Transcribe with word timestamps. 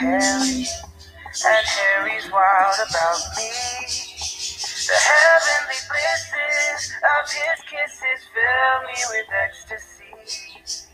Harry, 0.00 0.64
and 1.44 1.66
Harry's 1.68 2.24
wild 2.32 2.74
about 2.88 3.20
me. 3.36 3.52
The 4.88 4.96
heavenly 4.96 5.76
blisses 5.92 6.88
of 7.04 7.28
his 7.28 7.60
kisses 7.68 8.24
fill 8.32 8.80
me 8.88 8.96
with 9.12 9.28
ecstasy. 9.44 10.08
He's 10.24 10.88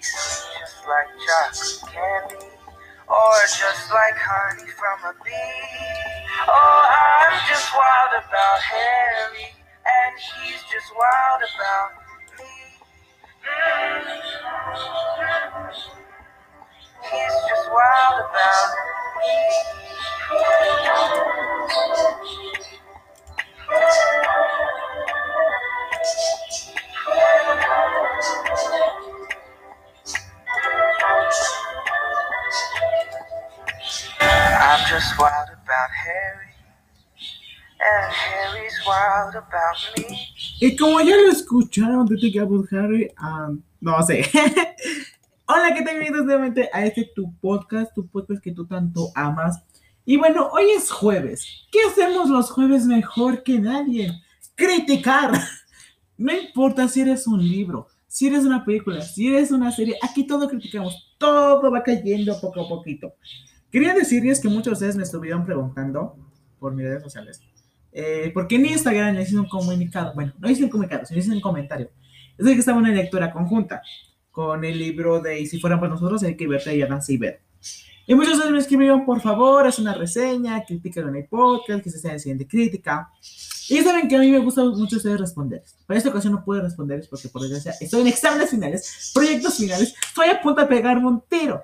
sweet 0.00 0.48
just 0.58 0.80
like 0.88 1.12
chocolate 1.28 1.92
candy, 1.92 2.56
or 3.06 3.36
just 3.44 3.92
like 3.92 4.16
honey 4.16 4.70
from 4.80 4.98
a 5.04 5.14
bee. 5.22 6.40
Oh, 6.48 6.88
I'm 6.88 7.36
just 7.46 7.68
wild 7.76 8.16
about 8.16 8.60
Harry, 8.64 9.52
and 9.84 10.16
he's 10.16 10.64
just 10.72 10.88
wild 10.96 11.44
about 11.52 12.00
me. 12.40 12.48
Mm. 15.92 16.01
He's 17.12 17.20
just 17.20 17.68
wild 17.70 18.20
about 18.20 18.92
I'm 34.64 34.88
just 34.88 35.18
wild 35.18 35.48
about 35.52 35.90
Harry, 35.90 36.54
and 37.78 38.12
Harry's 38.12 38.80
wild 38.86 39.34
about 39.34 39.76
me. 39.98 40.16
Y 40.62 40.76
como 40.78 41.00
ya 41.00 41.16
lo 41.16 41.30
escucharon 41.30 42.06
de 42.06 42.16
Think 42.16 42.36
About 42.36 42.70
Harry, 42.70 43.10
um, 43.18 43.62
no 43.82 44.00
sé. 44.00 44.24
Hola, 45.54 45.74
¿qué 45.74 45.82
tal? 45.82 45.98
Bienvenidos 45.98 46.24
nuevamente 46.24 46.70
a 46.72 46.86
este 46.86 47.10
tu 47.14 47.36
podcast, 47.36 47.92
tu 47.94 48.08
podcast 48.08 48.42
que 48.42 48.52
tú 48.52 48.66
tanto 48.66 49.10
amas. 49.14 49.62
Y 50.06 50.16
bueno, 50.16 50.48
hoy 50.50 50.70
es 50.74 50.90
jueves. 50.90 51.66
¿Qué 51.70 51.78
hacemos 51.90 52.30
los 52.30 52.50
jueves 52.50 52.86
mejor 52.86 53.42
que 53.42 53.58
nadie? 53.58 54.18
Criticar. 54.54 55.32
No 56.16 56.32
importa 56.32 56.88
si 56.88 57.02
eres 57.02 57.26
un 57.26 57.46
libro, 57.46 57.88
si 58.06 58.28
eres 58.28 58.44
una 58.44 58.64
película, 58.64 59.02
si 59.02 59.28
eres 59.28 59.50
una 59.50 59.72
serie, 59.72 59.98
aquí 60.00 60.26
todo 60.26 60.48
criticamos, 60.48 61.12
todo 61.18 61.70
va 61.70 61.82
cayendo 61.82 62.40
poco 62.40 62.64
a 62.64 62.68
poquito. 62.68 63.12
Quería 63.70 63.92
decirles 63.92 64.40
que 64.40 64.48
muchos 64.48 64.66
de 64.66 64.72
ustedes 64.72 64.96
me 64.96 65.02
estuvieron 65.02 65.44
preguntando 65.44 66.16
por 66.60 66.74
mis 66.74 66.86
redes 66.86 67.02
sociales, 67.02 67.42
eh, 67.92 68.30
porque 68.32 68.56
en 68.56 68.66
Instagram 68.66 69.16
le 69.16 69.22
hice 69.22 69.36
un 69.36 69.48
comunicado, 69.48 70.14
bueno, 70.14 70.32
no 70.38 70.48
hice 70.48 70.64
un 70.64 70.70
comunicado, 70.70 71.04
sino 71.04 71.20
hice 71.20 71.32
un 71.32 71.40
comentario. 71.40 71.90
Es 72.38 72.46
de 72.46 72.52
que 72.54 72.60
estaba 72.60 72.78
en 72.78 72.84
una 72.84 72.94
lectura 72.94 73.32
conjunta 73.32 73.82
con 74.32 74.64
el 74.64 74.78
libro 74.78 75.20
de 75.20 75.40
Y 75.40 75.46
si 75.46 75.60
fueran 75.60 75.78
por 75.78 75.88
nosotros, 75.88 76.22
hay 76.24 76.36
que 76.36 76.48
verte 76.48 76.74
y 76.74 76.82
Adán 76.82 77.00
ver. 77.20 77.40
Y 78.04 78.14
muchos 78.14 78.32
de 78.32 78.36
ustedes 78.38 78.52
me 78.52 78.58
escribieron, 78.58 79.04
por 79.04 79.20
favor, 79.20 79.64
haz 79.64 79.78
una 79.78 79.94
reseña, 79.94 80.64
crítica 80.64 81.00
en 81.00 81.14
el 81.14 81.26
podcast, 81.26 81.84
que 81.84 81.90
se 81.90 82.00
sea 82.00 82.14
el 82.14 82.20
siguiente 82.20 82.48
crítica. 82.48 83.10
Y 83.68 83.80
saben 83.80 84.08
que 84.08 84.16
a 84.16 84.18
mí 84.18 84.30
me 84.30 84.38
gusta 84.38 84.64
mucho 84.64 84.96
ustedes 84.96 85.20
responder. 85.20 85.62
Para 85.86 85.98
esta 85.98 86.10
ocasión 86.10 86.32
no 86.32 86.44
puedo 86.44 86.62
responder 86.62 87.06
porque 87.08 87.28
por 87.28 87.42
desgracia 87.42 87.74
estoy 87.80 88.00
en 88.00 88.08
exámenes 88.08 88.50
finales, 88.50 89.12
proyectos 89.14 89.56
finales, 89.56 89.94
estoy 90.04 90.28
a 90.30 90.40
punto 90.40 90.62
de 90.62 90.66
pegarme 90.66 91.06
un 91.06 91.22
tiro. 91.28 91.62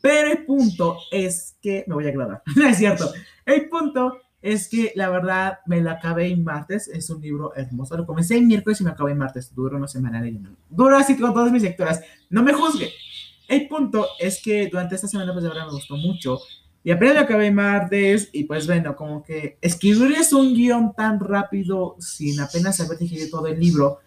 Pero 0.00 0.32
el 0.32 0.44
punto 0.46 0.98
es 1.10 1.56
que 1.60 1.84
me 1.86 1.94
voy 1.94 2.06
a 2.06 2.12
grabar, 2.12 2.42
no 2.56 2.66
es 2.66 2.78
cierto. 2.78 3.12
El 3.44 3.68
punto 3.68 4.20
es 4.44 4.68
que 4.68 4.92
la 4.94 5.08
verdad 5.08 5.60
me 5.64 5.80
la 5.80 5.92
acabé 5.92 6.28
en 6.28 6.44
martes, 6.44 6.86
es 6.88 7.08
un 7.08 7.22
libro 7.22 7.56
hermoso. 7.56 7.96
Lo 7.96 8.04
comencé 8.04 8.36
en 8.36 8.46
miércoles 8.46 8.78
y 8.78 8.84
me 8.84 8.90
acabé 8.90 9.12
en 9.12 9.18
martes, 9.18 9.54
duró 9.54 9.78
una 9.78 9.88
semana 9.88 10.20
leyendo. 10.20 10.50
Duró 10.68 10.98
así 10.98 11.16
con 11.16 11.32
todas 11.32 11.50
mis 11.50 11.62
lecturas, 11.62 12.02
no 12.28 12.42
me 12.42 12.52
juzgue. 12.52 12.90
El 13.48 13.66
punto 13.68 14.06
es 14.20 14.42
que 14.42 14.68
durante 14.68 14.96
esta 14.96 15.08
semana, 15.08 15.32
pues 15.32 15.44
de 15.44 15.48
verdad 15.48 15.64
me 15.64 15.72
gustó 15.72 15.96
mucho. 15.96 16.40
Y 16.82 16.90
apenas 16.90 17.14
lo 17.14 17.20
acabé 17.22 17.46
en 17.46 17.54
martes, 17.54 18.28
y 18.34 18.44
pues 18.44 18.66
bueno, 18.66 18.94
como 18.94 19.22
que 19.22 19.56
escribir 19.62 20.12
es 20.12 20.30
un 20.34 20.52
guion 20.52 20.92
tan 20.92 21.20
rápido 21.20 21.96
sin 21.98 22.38
apenas 22.38 22.78
haber 22.80 22.98
digerido 22.98 23.38
todo 23.38 23.46
el 23.46 23.58
libro, 23.58 24.00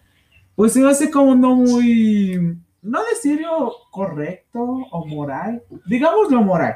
pues 0.53 0.73
se 0.73 0.87
hace 0.87 1.09
como 1.09 1.33
no 1.33 1.55
muy, 1.55 2.59
no 2.83 2.99
decirlo 3.05 3.73
correcto 3.89 4.59
o 4.61 5.07
moral, 5.07 5.63
digámoslo 5.87 6.43
moral. 6.43 6.75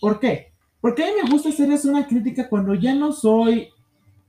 ¿Por 0.00 0.18
qué? 0.18 0.53
Porque 0.84 1.02
a 1.02 1.06
mí 1.06 1.12
me 1.22 1.30
gusta 1.30 1.48
hacer 1.48 1.70
eso 1.70 1.88
una 1.88 2.06
crítica 2.06 2.46
cuando 2.46 2.74
ya 2.74 2.94
no 2.94 3.10
soy 3.10 3.70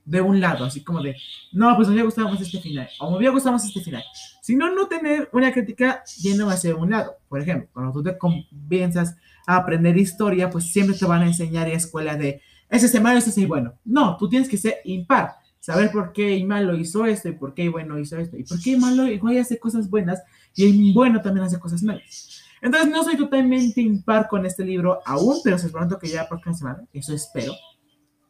de 0.06 0.22
un 0.22 0.40
lado, 0.40 0.64
así 0.64 0.86
como 0.86 1.02
de, 1.02 1.14
no, 1.52 1.76
pues 1.76 1.90
me 1.90 1.96
hubiera 1.96 2.06
gustado 2.06 2.30
más 2.30 2.40
este 2.40 2.62
final, 2.62 2.88
o 2.98 3.12
me 3.12 3.18
hubiera 3.18 3.34
gustado 3.34 3.52
más 3.52 3.66
este 3.66 3.82
final, 3.82 4.02
sino 4.42 4.74
no 4.74 4.88
tener 4.88 5.30
una 5.34 5.52
crítica 5.52 6.02
yendo 6.22 6.50
hacia 6.50 6.74
un 6.74 6.92
lado. 6.92 7.18
Por 7.28 7.42
ejemplo, 7.42 7.68
cuando 7.74 7.92
tú 7.92 8.04
te 8.04 8.18
comienzas 8.18 9.18
a 9.46 9.58
aprender 9.58 9.98
historia, 9.98 10.50
pues 10.50 10.72
siempre 10.72 10.98
te 10.98 11.04
van 11.04 11.24
a 11.24 11.28
enseñar 11.28 11.68
en 11.68 11.76
escuela 11.76 12.16
de, 12.16 12.40
ese 12.70 12.86
es 12.86 13.02
malo, 13.02 13.20
ese 13.20 13.32
es 13.32 13.48
bueno. 13.50 13.74
No, 13.84 14.16
tú 14.16 14.30
tienes 14.30 14.48
que 14.48 14.56
ser 14.56 14.76
impar, 14.86 15.32
saber 15.60 15.92
por 15.92 16.14
qué 16.14 16.42
malo 16.46 16.78
hizo 16.78 17.06
esto 17.06 17.28
y 17.28 17.34
por 17.34 17.54
qué 17.54 17.68
bueno 17.68 18.00
hizo 18.00 18.18
esto, 18.18 18.38
y 18.38 18.46
por 18.46 18.62
qué 18.62 18.78
malo 18.78 19.08
igual 19.08 19.38
hace 19.40 19.60
cosas 19.60 19.90
buenas 19.90 20.24
y 20.56 20.64
el 20.64 20.94
bueno 20.94 21.22
también 21.22 21.48
hace 21.48 21.60
cosas 21.60 21.84
malas. 21.84 22.45
Entonces 22.66 22.90
no 22.90 23.04
soy 23.04 23.16
totalmente 23.16 23.80
impar 23.80 24.28
con 24.28 24.44
este 24.44 24.66
libro 24.66 25.00
aún, 25.06 25.38
pero 25.44 25.60
se 25.60 25.70
pronto 25.70 26.00
que 26.00 26.08
ya 26.08 26.24
la 26.24 26.30
próxima 26.30 26.56
semana, 26.56 26.84
eso 26.92 27.14
espero. 27.14 27.54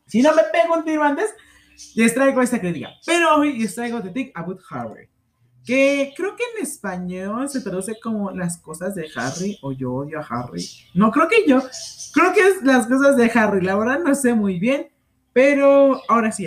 Si 0.08 0.22
no 0.22 0.36
me 0.36 0.44
pego 0.52 0.76
un 0.76 0.84
tiro 0.84 1.04
antes, 1.04 1.34
les 1.96 2.14
traigo 2.14 2.42
esta 2.42 2.60
crítica. 2.60 2.90
Pero 3.06 3.38
hoy 3.38 3.58
les 3.58 3.74
traigo 3.74 4.02
The 4.02 4.10
Think 4.10 4.32
About 4.36 4.60
Harry. 4.70 5.08
Que 5.64 6.14
creo 6.18 6.36
que 6.36 6.44
en 6.54 6.64
español 6.64 7.48
se 7.48 7.62
traduce 7.62 7.98
como 7.98 8.30
las 8.32 8.58
cosas 8.58 8.94
de 8.94 9.08
Harry 9.16 9.58
o 9.62 9.72
yo 9.72 9.94
odio 9.94 10.20
a 10.20 10.28
Harry. 10.30 10.68
No, 10.94 11.12
creo 11.12 11.30
que 11.30 11.48
yo. 11.48 11.62
Creo 12.14 12.34
que 12.34 12.42
es 12.42 12.62
las 12.62 12.88
cosas 12.88 13.16
de 13.16 13.32
Harry. 13.34 13.62
La 13.62 13.78
verdad 13.78 14.00
no 14.00 14.14
sé 14.16 14.34
muy 14.34 14.60
bien. 14.60 14.90
Pero 15.32 16.02
ahora 16.10 16.34
sí, 16.34 16.46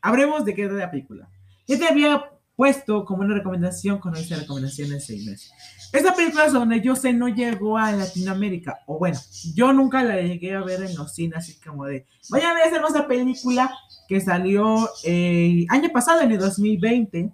hablemos 0.00 0.46
de 0.46 0.54
qué 0.54 0.64
es 0.64 0.72
la 0.72 0.90
película. 0.90 1.28
Yo 1.66 1.78
te 1.78 1.86
había 1.86 2.24
puesto 2.58 3.04
como 3.04 3.22
una 3.22 3.36
recomendación 3.36 4.00
cuando 4.00 4.18
hice 4.18 4.34
recomendaciones 4.34 5.06
seis 5.06 5.24
meses. 5.24 5.52
Esta 5.92 6.12
película 6.12 6.46
es 6.46 6.52
donde 6.52 6.80
yo 6.80 6.96
sé 6.96 7.12
no 7.12 7.28
llegó 7.28 7.78
a 7.78 7.92
Latinoamérica. 7.92 8.80
O 8.88 8.98
bueno, 8.98 9.16
yo 9.54 9.72
nunca 9.72 10.02
la 10.02 10.20
llegué 10.20 10.56
a 10.56 10.62
ver 10.62 10.82
en 10.82 10.96
los 10.96 11.14
cines, 11.14 11.38
así 11.38 11.60
como 11.64 11.84
de, 11.84 12.04
vayan 12.30 12.50
a 12.50 12.54
ver 12.54 12.66
esa 12.66 12.76
hermosa 12.78 13.06
película 13.06 13.70
que 14.08 14.20
salió 14.20 14.90
el 15.04 15.66
año 15.68 15.88
pasado, 15.90 16.20
en 16.22 16.32
el 16.32 16.38
2020. 16.40 17.30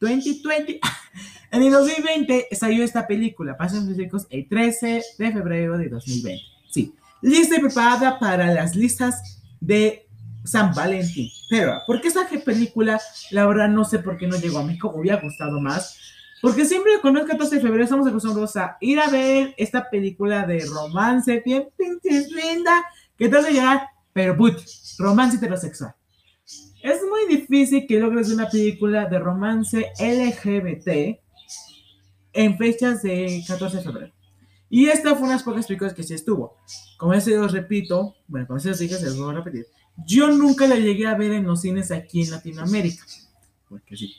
2020. 0.00 0.80
en 1.50 1.62
el 1.62 1.70
2020 1.70 2.48
salió 2.52 2.82
esta 2.82 3.06
película, 3.06 3.58
Pasos 3.58 3.86
Físicos, 3.86 4.26
el 4.30 4.48
13 4.48 5.02
de 5.18 5.32
febrero 5.32 5.76
de 5.76 5.90
2020. 5.90 6.42
Sí, 6.70 6.94
lista 7.20 7.56
y 7.56 7.60
preparada 7.60 8.18
para 8.18 8.46
las 8.54 8.74
listas 8.74 9.42
de 9.60 10.08
San 10.44 10.74
Valentín. 10.74 11.30
Pero, 11.48 11.80
¿por 11.86 12.00
qué 12.00 12.08
esta 12.08 12.28
película, 12.44 13.00
la 13.30 13.46
verdad, 13.46 13.68
no 13.68 13.84
sé 13.84 13.98
por 13.98 14.16
qué 14.16 14.26
no 14.26 14.36
llegó 14.36 14.58
a 14.58 14.64
México? 14.64 14.92
Me 14.92 15.00
hubiera 15.00 15.20
gustado 15.20 15.60
más. 15.60 15.98
Porque 16.40 16.64
siempre 16.64 17.00
con 17.00 17.16
el 17.16 17.24
14 17.24 17.56
de 17.56 17.60
febrero 17.60 17.84
estamos 17.84 18.06
acostumbrados 18.06 18.56
a 18.56 18.76
ir 18.80 18.98
a 18.98 19.08
ver 19.08 19.54
esta 19.56 19.88
película 19.88 20.44
de 20.44 20.66
romance, 20.66 21.40
bien 21.44 21.68
pinches 21.76 22.30
linda, 22.32 22.84
que 23.16 23.28
te 23.28 23.36
hace 23.36 23.52
llegar, 23.52 23.86
pero 24.12 24.36
put, 24.36 24.58
romance 24.98 25.36
heterosexual. 25.36 25.94
Es 26.82 27.00
muy 27.08 27.36
difícil 27.36 27.86
que 27.86 28.00
logres 28.00 28.28
una 28.32 28.48
película 28.48 29.06
de 29.06 29.20
romance 29.20 29.92
LGBT 30.00 31.20
en 32.32 32.58
fechas 32.58 33.02
de 33.02 33.44
14 33.46 33.76
de 33.76 33.82
febrero. 33.84 34.12
Y 34.68 34.86
esta 34.86 35.10
fue 35.10 35.20
una 35.20 35.28
de 35.28 35.34
las 35.34 35.42
pocas 35.44 35.66
películas 35.66 35.94
que 35.94 36.02
sí 36.02 36.14
estuvo. 36.14 36.56
Como 36.98 37.14
eso 37.14 37.30
os 37.40 37.52
repito, 37.52 38.16
bueno, 38.26 38.48
como 38.48 38.56
eso 38.56 38.70
os 38.70 38.78
dije, 38.80 38.96
se 38.96 39.06
los 39.06 39.18
voy 39.18 39.30
a 39.30 39.38
repetir. 39.38 39.66
Yo 40.06 40.30
nunca 40.30 40.66
la 40.66 40.76
llegué 40.76 41.06
a 41.06 41.14
ver 41.14 41.32
en 41.32 41.44
los 41.44 41.60
cines 41.60 41.90
aquí 41.90 42.22
en 42.22 42.30
Latinoamérica. 42.30 43.04
Porque 43.68 43.96
sí. 43.96 44.14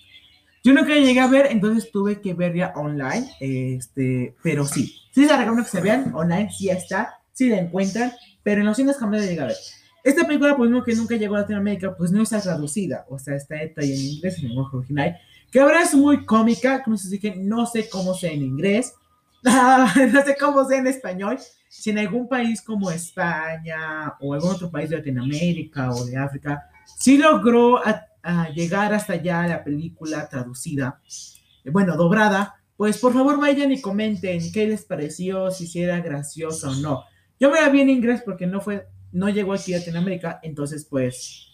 Yo 0.64 0.74
nunca 0.74 0.90
la 0.90 1.02
llegué 1.02 1.20
a 1.20 1.28
ver, 1.28 1.48
entonces 1.52 1.92
tuve 1.92 2.22
que 2.22 2.34
verla 2.34 2.74
online. 2.76 3.30
Este, 3.40 4.36
pero 4.42 4.66
sí. 4.66 4.96
Sí 5.12 5.26
se 5.26 5.38
recomiendo 5.38 5.64
que 5.64 5.78
se 5.78 5.82
vean 5.82 6.14
online, 6.16 6.50
sí 6.52 6.70
está, 6.70 7.20
sí 7.34 7.50
la 7.50 7.60
encuentran, 7.60 8.14
pero 8.42 8.62
en 8.62 8.68
los 8.68 8.78
cines 8.78 8.98
jamás 8.98 9.22
la 9.22 9.28
llegué 9.28 9.42
a 9.42 9.48
ver. 9.48 9.58
Esta 10.04 10.26
película, 10.26 10.58
pues 10.58 10.70
no 10.70 10.84
que 10.84 10.96
nunca 10.96 11.16
llegó 11.16 11.36
a 11.36 11.42
Latinoamérica, 11.42 11.96
pues 11.96 12.12
no 12.12 12.22
está 12.22 12.42
traducida, 12.42 13.06
o 13.10 13.20
sea, 13.20 13.36
está 13.36 13.62
en 13.62 13.96
inglés, 13.96 14.38
en 14.38 14.46
el 14.46 14.50
lenguaje 14.50 14.78
original, 14.78 15.18
que 15.50 15.60
ahora 15.60 15.84
es 15.84 15.94
muy 15.94 16.26
cómica, 16.26 16.84
como 16.84 16.98
se 16.98 17.10
dice, 17.10 17.36
no 17.38 17.66
sé 17.66 17.88
cómo 17.90 18.14
sea 18.14 18.32
en 18.32 18.42
inglés, 18.42 18.96
no 20.14 20.24
sé 20.24 20.38
cómo 20.40 20.66
sea 20.66 20.80
en 20.80 20.88
español, 20.88 21.38
si 21.68 21.90
en 21.90 22.00
algún 22.00 22.28
país 22.28 22.62
como 22.62 22.92
España 22.92 24.14
o 24.20 24.34
algún 24.34 24.52
otro 24.52 24.72
país 24.72 24.90
de 24.90 24.98
Latinoamérica 24.98 25.92
o 25.92 26.06
de 26.06 26.18
África, 26.18 26.70
sí 26.98 27.18
logró 27.18 27.86
a, 27.86 28.06
a 28.22 28.50
llegar 28.50 28.94
hasta 28.94 29.14
allá 29.14 29.46
la 29.48 29.64
película 29.64 30.28
traducida, 30.30 31.02
bueno, 31.66 31.96
dobrada, 31.96 32.56
pues 32.78 32.98
por 32.98 33.14
favor 33.14 33.40
vayan 33.40 33.72
y 33.72 33.82
comenten 33.82 34.52
qué 34.52 34.68
les 34.68 34.86
pareció, 34.86 35.52
si 35.52 35.82
era 35.82 36.00
gracioso 36.00 36.72
o 36.72 36.76
no. 36.76 37.04
Yo 37.40 37.52
me 37.52 37.62
la 37.62 37.70
vi 37.70 37.82
en 37.82 37.90
inglés 37.90 38.22
porque 38.26 38.48
no 38.48 38.62
fue 38.62 38.88
no 39.14 39.30
llegó 39.30 39.54
aquí 39.54 39.74
a 39.74 39.78
Latinoamérica, 39.78 40.40
entonces 40.42 40.86
pues 40.90 41.48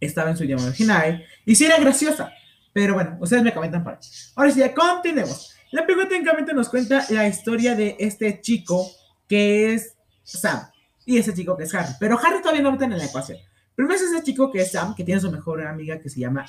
estaba 0.00 0.30
en 0.30 0.36
su 0.36 0.44
idioma 0.44 0.66
original 0.66 1.24
y 1.46 1.54
sí 1.54 1.64
era 1.64 1.78
graciosa, 1.78 2.32
pero 2.72 2.94
bueno, 2.94 3.16
ustedes 3.20 3.42
me 3.42 3.54
comentan 3.54 3.84
para. 3.84 3.98
Ahora 4.34 4.50
sí, 4.50 4.58
ya 4.58 4.74
continuemos. 4.74 5.53
La 5.74 5.84
película 5.84 6.08
técnicamente 6.08 6.54
nos 6.54 6.68
cuenta 6.68 7.04
la 7.10 7.26
historia 7.26 7.74
de 7.74 7.96
este 7.98 8.40
chico 8.40 8.88
que 9.28 9.74
es 9.74 9.96
Sam, 10.22 10.70
y 11.04 11.18
ese 11.18 11.34
chico 11.34 11.56
que 11.56 11.64
es 11.64 11.74
Harry. 11.74 11.92
Pero 11.98 12.16
Harry 12.16 12.40
todavía 12.40 12.62
no 12.62 12.74
está 12.74 12.84
en 12.84 12.96
la 12.96 13.04
ecuación. 13.04 13.38
Primero 13.74 13.96
es 13.96 14.02
ese 14.02 14.22
chico 14.22 14.52
que 14.52 14.60
es 14.60 14.70
Sam, 14.70 14.94
que 14.94 15.02
tiene 15.02 15.20
su 15.20 15.32
mejor 15.32 15.66
amiga 15.66 15.98
que 15.98 16.08
se 16.08 16.20
llama 16.20 16.46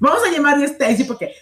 Vamos 0.00 0.20
a 0.26 0.32
llamarle 0.32 0.64
Stacy 0.64 1.04
porque 1.04 1.32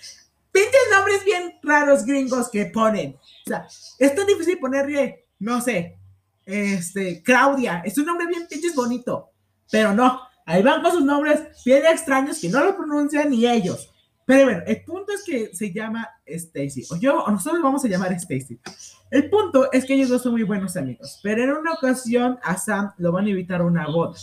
pinches 0.53 0.83
nombres 0.91 1.25
bien 1.25 1.55
raros 1.63 2.05
gringos 2.05 2.51
que 2.51 2.67
ponen. 2.67 3.15
O 3.15 3.49
sea, 3.49 3.67
es 3.99 4.15
tan 4.15 4.27
difícil 4.27 4.59
ponerle, 4.59 5.25
no 5.39 5.63
sé, 5.63 5.97
este, 6.45 7.23
Claudia. 7.23 7.81
Es 7.87 7.97
un 7.97 8.05
nombre 8.05 8.27
bien 8.27 8.47
pinches 8.47 8.75
bonito. 8.75 9.31
Pero 9.71 9.95
no, 9.95 10.21
ahí 10.45 10.63
van 10.63 10.83
con 10.83 10.93
sus 10.93 11.03
nombres 11.03 11.41
bien 11.65 11.87
extraños 11.87 12.39
que 12.39 12.51
no 12.51 12.63
lo 12.63 12.77
pronuncian 12.77 13.31
ni 13.31 13.47
ellos. 13.47 13.89
Pero 14.25 14.45
bueno, 14.45 14.63
el 14.67 14.85
punto 14.85 15.13
es 15.13 15.25
que 15.25 15.55
se 15.55 15.73
llama 15.73 16.09
Stacy. 16.25 16.85
O 16.91 16.97
yo, 16.97 17.25
o 17.25 17.31
nosotros 17.31 17.63
vamos 17.63 17.85
a 17.85 17.89
llamar 17.89 18.13
Stacy. 18.13 18.59
El 19.11 19.29
punto 19.29 19.71
es 19.73 19.85
que 19.85 19.95
ellos 19.95 20.09
dos 20.09 20.23
son 20.23 20.33
muy 20.33 20.43
buenos 20.45 20.77
amigos. 20.77 21.21
Pero 21.23 21.43
en 21.43 21.51
una 21.51 21.73
ocasión 21.73 22.39
a 22.43 22.57
Sam 22.57 22.93
lo 22.99 23.13
van 23.13 23.27
a 23.27 23.31
invitar 23.31 23.61
a 23.61 23.65
una 23.65 23.87
boda. 23.87 24.17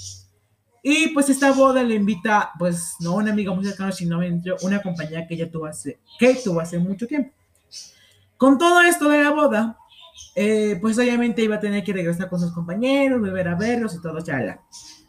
Y 0.82 1.10
pues 1.10 1.30
esta 1.30 1.52
boda 1.52 1.84
le 1.84 1.96
invita, 1.96 2.52
pues 2.58 2.96
no 3.02 3.16
una 3.16 3.32
amiga 3.32 3.54
muy 3.54 3.66
cercana, 3.66 3.92
sino 3.92 4.20
una 4.62 4.82
compañía 4.82 5.28
que 5.28 5.34
ella 5.34 5.52
tuvo 5.52 5.66
hace, 5.66 6.00
que 6.18 6.36
tuvo 6.36 6.62
hace 6.62 6.80
mucho 6.80 7.06
tiempo. 7.06 7.32
Con 8.38 8.58
todo 8.58 8.80
esto 8.82 9.10
de 9.10 9.22
la 9.22 9.32
boda, 9.32 9.78
eh, 10.36 10.78
pues 10.80 10.98
obviamente 10.98 11.42
iba 11.42 11.58
a 11.58 11.60
tener 11.60 11.84
que 11.84 11.92
regresar 11.92 12.30
con 12.30 12.40
sus 12.40 12.54
compañeros, 12.54 13.22
beber 13.22 13.50
a 13.50 13.56
verlos 13.56 13.96
y 13.96 14.02
todo, 14.02 14.22
chala. 14.22 14.62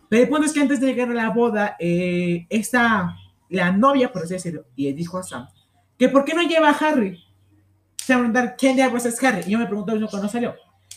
Pero 0.08 0.24
el 0.24 0.28
punto 0.28 0.46
es 0.46 0.52
que 0.52 0.60
antes 0.60 0.80
de 0.80 0.88
llegar 0.88 1.08
a 1.10 1.14
la 1.14 1.30
boda, 1.30 1.76
eh, 1.78 2.46
esta 2.50 3.14
la 3.50 3.72
novia, 3.72 4.12
por 4.12 4.22
así 4.22 4.34
decirlo, 4.34 4.64
y 4.74 4.84
le 4.84 4.94
dijo 4.94 5.18
a 5.18 5.22
Sam 5.22 5.48
que 6.00 6.08
por 6.08 6.24
qué 6.24 6.32
no 6.32 6.42
lleva 6.42 6.70
a 6.70 6.72
Harry. 6.72 7.22
Se 7.96 8.14
va 8.14 8.20
a 8.20 8.22
preguntar, 8.22 8.56
¿quién 8.56 8.74
diablos 8.74 9.04
es 9.04 9.22
Harry? 9.22 9.42
Y 9.46 9.50
yo 9.50 9.58
me 9.58 9.66
pregunto 9.66 9.94
eso 9.94 10.08
cuando 10.08 10.28
salió. 10.28 10.54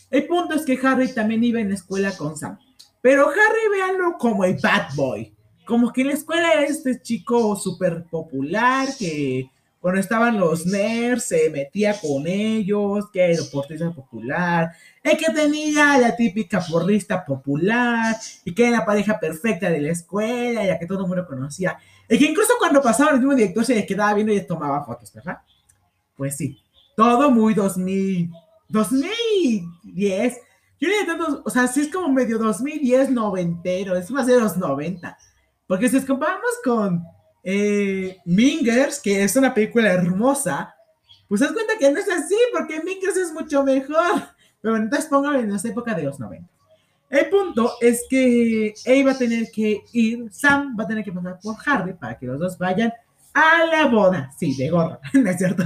El 0.09 0.25
punto 0.27 0.55
es 0.55 0.65
que 0.65 0.79
Harry 0.81 1.13
también 1.13 1.44
iba 1.44 1.59
en 1.59 1.67
la 1.67 1.75
escuela 1.75 2.15
con 2.15 2.38
Sam. 2.38 2.57
Pero 3.01 3.27
Harry, 3.27 3.69
véanlo 3.69 4.17
como 4.17 4.45
el 4.45 4.57
bad 4.63 4.95
boy. 4.95 5.35
Como 5.65 5.91
que 5.91 6.01
en 6.01 6.07
la 6.07 6.13
escuela 6.13 6.53
era 6.53 6.63
este 6.63 7.01
chico 7.01 7.55
súper 7.57 8.05
popular 8.05 8.88
que 8.97 9.50
cuando 9.83 10.00
estaban 10.00 10.39
los 10.39 10.65
nerds 10.65 11.25
se 11.25 11.50
metía 11.50 12.00
con 12.00 12.25
ellos, 12.25 13.12
que 13.12 13.21
era 13.21 13.44
deportista 13.44 13.91
popular, 13.91 14.71
el 15.03 15.18
que 15.18 15.30
tenía 15.33 15.97
la 15.97 16.15
típica 16.15 16.62
porrista 16.62 17.25
popular 17.25 18.15
y 18.45 18.56
que 18.56 18.69
era 18.69 18.77
la 18.77 18.85
pareja 18.85 19.19
perfecta 19.19 19.69
de 19.69 19.81
la 19.81 19.91
escuela, 19.91 20.65
ya 20.65 20.80
que 20.80 20.85
todo 20.85 21.01
el 21.01 21.07
mundo 21.09 21.27
conocía. 21.27 21.77
Y 22.07 22.18
que 22.18 22.24
incluso 22.24 22.53
cuando 22.57 22.81
pasaba 22.81 23.12
el 23.12 23.18
mismo 23.18 23.35
director 23.35 23.65
se 23.65 23.85
quedaba 23.85 24.13
viendo 24.13 24.31
y 24.31 24.47
tomaba 24.47 24.85
fotos, 24.85 25.12
¿verdad? 25.12 25.39
Pues 26.15 26.38
sí, 26.38 26.63
todo 26.95 27.29
muy 27.29 27.53
2000, 27.53 28.31
2010. 28.69 30.38
Yo 30.79 30.88
le 30.88 31.06
tanto, 31.06 31.41
o 31.44 31.50
sea, 31.50 31.68
sí 31.68 31.81
es 31.81 31.91
como 31.91 32.07
medio 32.07 32.38
2010 32.38 33.09
noventero, 33.09 33.97
es 33.97 34.09
más 34.12 34.27
de 34.27 34.39
los 34.39 34.56
90. 34.56 35.18
Porque 35.68 35.89
si 35.89 35.97
nos 35.97 36.06
comparamos 36.06 36.51
con 36.63 37.03
eh, 37.43 38.17
Mingers, 38.25 38.99
que 38.99 39.23
es 39.23 39.35
una 39.35 39.53
película 39.53 39.91
hermosa, 39.91 40.75
pues 41.27 41.41
das 41.41 41.51
cuenta 41.51 41.73
que 41.77 41.91
no 41.91 41.99
es 41.99 42.09
así, 42.09 42.35
porque 42.51 42.81
Mingers 42.83 43.17
es 43.17 43.33
mucho 43.33 43.63
mejor. 43.63 44.23
Pero 44.61 44.77
entonces 44.77 45.09
póngalo 45.09 45.39
en 45.39 45.51
esa 45.51 45.67
época 45.67 45.93
de 45.93 46.03
los 46.03 46.19
90. 46.19 46.47
El 47.09 47.29
punto 47.29 47.73
es 47.79 48.05
que 48.09 48.73
él 48.85 49.05
va 49.05 49.11
a 49.11 49.17
tener 49.17 49.51
que 49.51 49.83
ir, 49.91 50.29
Sam 50.31 50.75
va 50.79 50.85
a 50.85 50.87
tener 50.87 51.03
que 51.03 51.11
pasar 51.11 51.37
por 51.43 51.55
Harry 51.65 51.93
para 51.93 52.17
que 52.17 52.25
los 52.25 52.39
dos 52.39 52.57
vayan 52.57 52.91
a 53.33 53.65
la 53.65 53.85
boda. 53.87 54.31
Sí, 54.37 54.55
de 54.55 54.69
gorra, 54.69 54.99
¿no 55.13 55.29
es 55.29 55.37
cierto? 55.37 55.63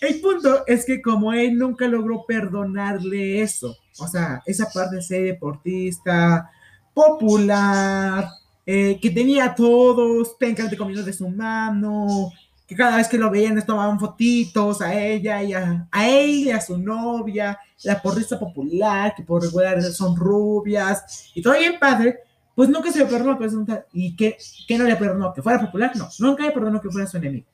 El 0.00 0.20
punto 0.20 0.66
es 0.66 0.84
que 0.84 1.00
como 1.00 1.32
él 1.32 1.56
nunca 1.56 1.86
logró 1.86 2.24
perdonarle 2.26 3.40
eso, 3.40 3.76
o 3.98 4.06
sea, 4.06 4.42
esa 4.44 4.68
parte 4.70 4.96
de 4.96 5.02
ser 5.02 5.24
deportista, 5.24 6.50
popular, 6.92 8.28
eh, 8.64 8.98
que 9.00 9.10
tenía 9.10 9.46
a 9.46 9.54
todos, 9.54 10.38
técnicamente 10.38 10.76
comiendo 10.76 11.04
de 11.04 11.12
su 11.12 11.28
mano, 11.28 12.32
que 12.66 12.76
cada 12.76 12.96
vez 12.96 13.08
que 13.08 13.18
lo 13.18 13.30
veían 13.30 13.54
les 13.54 13.66
tomaban 13.66 13.98
fotitos 13.98 14.80
a 14.80 14.94
ella 14.94 15.42
y 15.42 15.52
a, 15.52 15.88
a 15.90 16.08
ella, 16.08 16.56
a 16.56 16.60
su 16.60 16.78
novia, 16.78 17.58
la 17.84 18.00
porrista 18.00 18.38
popular, 18.38 19.14
que 19.14 19.22
por 19.22 19.42
regular 19.42 19.82
son 19.82 20.16
rubias, 20.16 21.30
y 21.34 21.42
todo 21.42 21.58
bien 21.58 21.78
padre, 21.78 22.20
pues 22.54 22.68
nunca 22.68 22.92
se 22.92 23.00
le 23.00 23.06
perdonó, 23.06 23.36
pues, 23.36 23.52
y 23.92 24.14
que, 24.14 24.36
que 24.66 24.78
no 24.78 24.84
le 24.84 24.96
perdonó, 24.96 25.32
que 25.32 25.42
fuera 25.42 25.60
popular, 25.60 25.92
no, 25.96 26.08
nunca 26.18 26.44
le 26.44 26.52
perdonó 26.52 26.80
que 26.80 26.90
fuera 26.90 27.06
su 27.06 27.16
enemigo. 27.16 27.46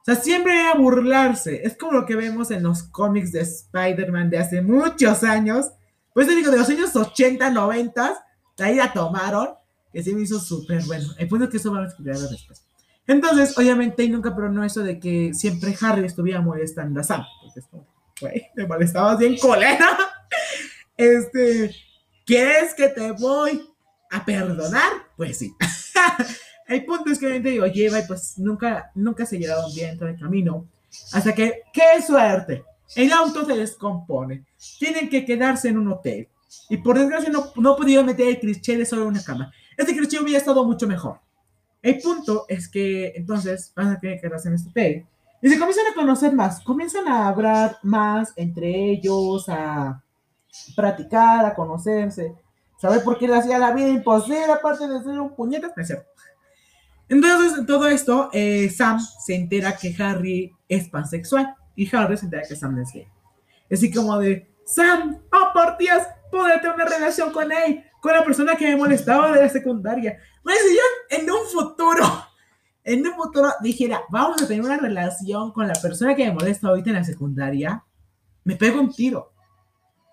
O 0.00 0.04
sea, 0.04 0.14
siempre 0.16 0.58
era 0.58 0.74
burlarse, 0.74 1.62
es 1.64 1.76
como 1.76 1.92
lo 1.92 2.06
que 2.06 2.16
vemos 2.16 2.50
en 2.50 2.62
los 2.62 2.82
cómics 2.84 3.30
de 3.32 3.40
Spider-Man 3.40 4.30
de 4.30 4.38
hace 4.38 4.62
muchos 4.62 5.22
años, 5.22 5.70
pues 6.14 6.26
te 6.26 6.34
digo, 6.34 6.50
de 6.50 6.58
los 6.58 6.68
años 6.68 6.96
80, 6.96 7.50
90, 7.50 8.24
ahí 8.58 8.74
la 8.76 8.92
tomaron, 8.92 9.50
que 9.92 10.02
sí 10.02 10.14
me 10.14 10.22
hizo 10.22 10.38
súper 10.38 10.82
bueno. 10.84 11.06
El 11.18 11.28
punto 11.28 11.44
es 11.44 11.50
que 11.50 11.56
eso 11.56 11.72
va 11.72 11.80
a 11.80 11.84
explicar 11.84 12.16
después. 12.16 12.64
Entonces, 13.06 13.56
obviamente, 13.56 14.04
y 14.04 14.10
nunca 14.10 14.36
perdonó 14.36 14.64
eso 14.64 14.82
de 14.82 15.00
que 15.00 15.32
siempre 15.32 15.74
Harry 15.80 16.04
estuviera 16.04 16.42
molestando 16.42 17.00
a 17.00 17.02
Sam. 17.02 17.24
Porque 17.42 17.60
es 17.60 17.66
como, 17.66 17.86
güey, 18.20 18.46
me 18.54 18.66
molestabas 18.66 19.18
bien 19.18 19.36
colera. 19.38 19.88
Este, 20.98 21.72
¿quieres 22.26 22.74
que 22.74 22.88
te 22.88 23.12
voy 23.12 23.64
a 24.10 24.24
perdonar? 24.24 24.90
Pues 25.16 25.38
sí. 25.38 25.54
el 26.66 26.84
punto 26.84 27.12
es 27.12 27.20
que 27.20 27.26
obviamente 27.26 27.54
lo 27.54 27.68
lleva 27.68 28.00
y 28.00 28.02
pues 28.02 28.36
nunca, 28.36 28.90
nunca 28.96 29.24
se 29.24 29.38
llevaron 29.38 29.72
bien 29.72 29.96
todo 29.96 30.08
el 30.08 30.18
camino. 30.18 30.66
Hasta 31.12 31.32
que, 31.36 31.62
qué 31.72 32.02
suerte, 32.04 32.64
el 32.96 33.12
auto 33.12 33.44
se 33.44 33.56
descompone. 33.56 34.44
Tienen 34.80 35.08
que 35.08 35.24
quedarse 35.24 35.68
en 35.68 35.78
un 35.78 35.92
hotel. 35.92 36.28
Y 36.68 36.78
por 36.78 36.98
desgracia 36.98 37.30
no, 37.30 37.52
no 37.56 37.76
pudieron 37.76 38.06
meter 38.06 38.26
el 38.26 38.40
cliché 38.40 38.84
solo 38.84 39.02
en 39.02 39.08
una 39.08 39.22
cama. 39.22 39.52
Este 39.78 39.96
cliché 39.96 40.20
hubiera 40.20 40.38
estado 40.38 40.64
mucho 40.64 40.88
mejor. 40.88 41.20
El 41.80 42.00
punto 42.00 42.46
es 42.48 42.68
que 42.68 43.12
entonces 43.14 43.72
van 43.76 43.92
a 43.92 44.00
tener 44.00 44.20
que 44.20 44.26
en 44.26 44.54
este 44.54 44.70
hotel. 44.70 45.06
Y 45.40 45.48
se 45.48 45.56
comienzan 45.56 45.86
a 45.86 45.94
conocer 45.94 46.32
más, 46.34 46.60
comienzan 46.64 47.06
a 47.06 47.28
hablar 47.28 47.78
más 47.84 48.32
entre 48.34 48.90
ellos, 48.90 49.48
a 49.48 50.02
practicar, 50.74 51.46
a 51.46 51.54
conocerse, 51.54 52.34
saber 52.76 53.04
por 53.04 53.18
qué 53.18 53.28
le 53.28 53.36
hacía 53.36 53.56
la 53.60 53.72
vida 53.72 53.86
imposible, 53.86 54.50
aparte 54.50 54.88
de 54.88 55.00
ser 55.00 55.20
un 55.20 55.36
puñetazo, 55.36 55.74
no 55.76 55.82
es 55.82 55.86
cierto. 55.86 56.08
Entonces, 57.08 57.58
en 57.60 57.66
todo 57.66 57.86
esto, 57.86 58.30
eh, 58.32 58.68
Sam 58.70 58.98
se 58.98 59.36
entera 59.36 59.76
que 59.76 59.94
Harry 60.02 60.52
es 60.68 60.88
pansexual 60.88 61.54
y 61.76 61.94
Harry 61.94 62.16
se 62.16 62.24
entera 62.24 62.42
que 62.48 62.56
Sam 62.56 62.76
es 62.80 62.92
gay. 62.92 63.06
Así 63.70 63.92
como 63.92 64.18
de, 64.18 64.50
Sam, 64.64 65.20
oh 65.32 65.52
por 65.54 65.78
Dios, 65.78 66.02
tener 66.32 66.74
una 66.74 66.84
relación 66.84 67.32
con 67.32 67.52
él, 67.52 67.84
con 68.00 68.12
la 68.12 68.24
persona 68.24 68.56
que 68.56 68.66
me 68.66 68.76
molestaba 68.76 69.32
de 69.32 69.42
la 69.42 69.48
secundaria. 69.48 70.18
Pues 70.42 70.58
si 70.62 70.74
yo 70.74 71.18
en 71.18 71.30
un 71.30 71.46
futuro, 71.46 72.04
en 72.84 73.06
un 73.06 73.14
futuro 73.14 73.52
dijera, 73.60 74.02
vamos 74.10 74.42
a 74.42 74.46
tener 74.46 74.64
una 74.64 74.78
relación 74.78 75.52
con 75.52 75.66
la 75.66 75.74
persona 75.74 76.14
que 76.14 76.24
me 76.24 76.32
molesta 76.32 76.68
ahorita 76.68 76.90
en 76.90 76.96
la 76.96 77.04
secundaria, 77.04 77.84
me 78.44 78.56
pego 78.56 78.80
un 78.80 78.92
tiro. 78.92 79.32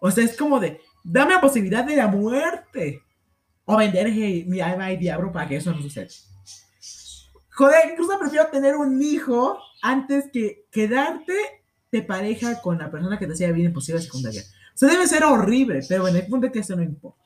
O 0.01 0.11
sea, 0.11 0.23
es 0.23 0.35
como 0.37 0.59
de, 0.59 0.81
dame 1.03 1.33
la 1.33 1.41
posibilidad 1.41 1.83
de 1.85 1.95
la 1.95 2.07
muerte. 2.07 3.01
O 3.67 3.77
vender 3.77 4.11
mi 4.45 4.59
alma 4.59 4.91
y 4.91 4.97
diablo 4.97 5.31
para 5.31 5.47
que 5.47 5.55
eso 5.55 5.71
no 5.71 5.81
suceda. 5.81 6.07
Joder, 7.49 7.89
incluso 7.91 8.19
prefiero 8.19 8.45
tener 8.47 8.75
un 8.75 9.01
hijo 9.01 9.57
antes 9.81 10.25
que 10.31 10.65
quedarte 10.71 11.33
de 11.91 12.01
pareja 12.03 12.61
con 12.61 12.77
la 12.77 12.91
persona 12.91 13.17
que 13.17 13.25
te 13.25 13.33
hacía 13.33 13.51
bien 13.51 13.67
imposible 13.67 14.01
secundaria. 14.01 14.43
O 14.75 14.77
sea, 14.77 14.89
debe 14.89 15.07
ser 15.07 15.23
horrible, 15.23 15.81
pero 15.87 16.01
bueno, 16.01 16.17
el 16.17 16.27
punto 16.27 16.51
que 16.51 16.59
eso 16.59 16.75
no 16.75 16.83
importa. 16.83 17.23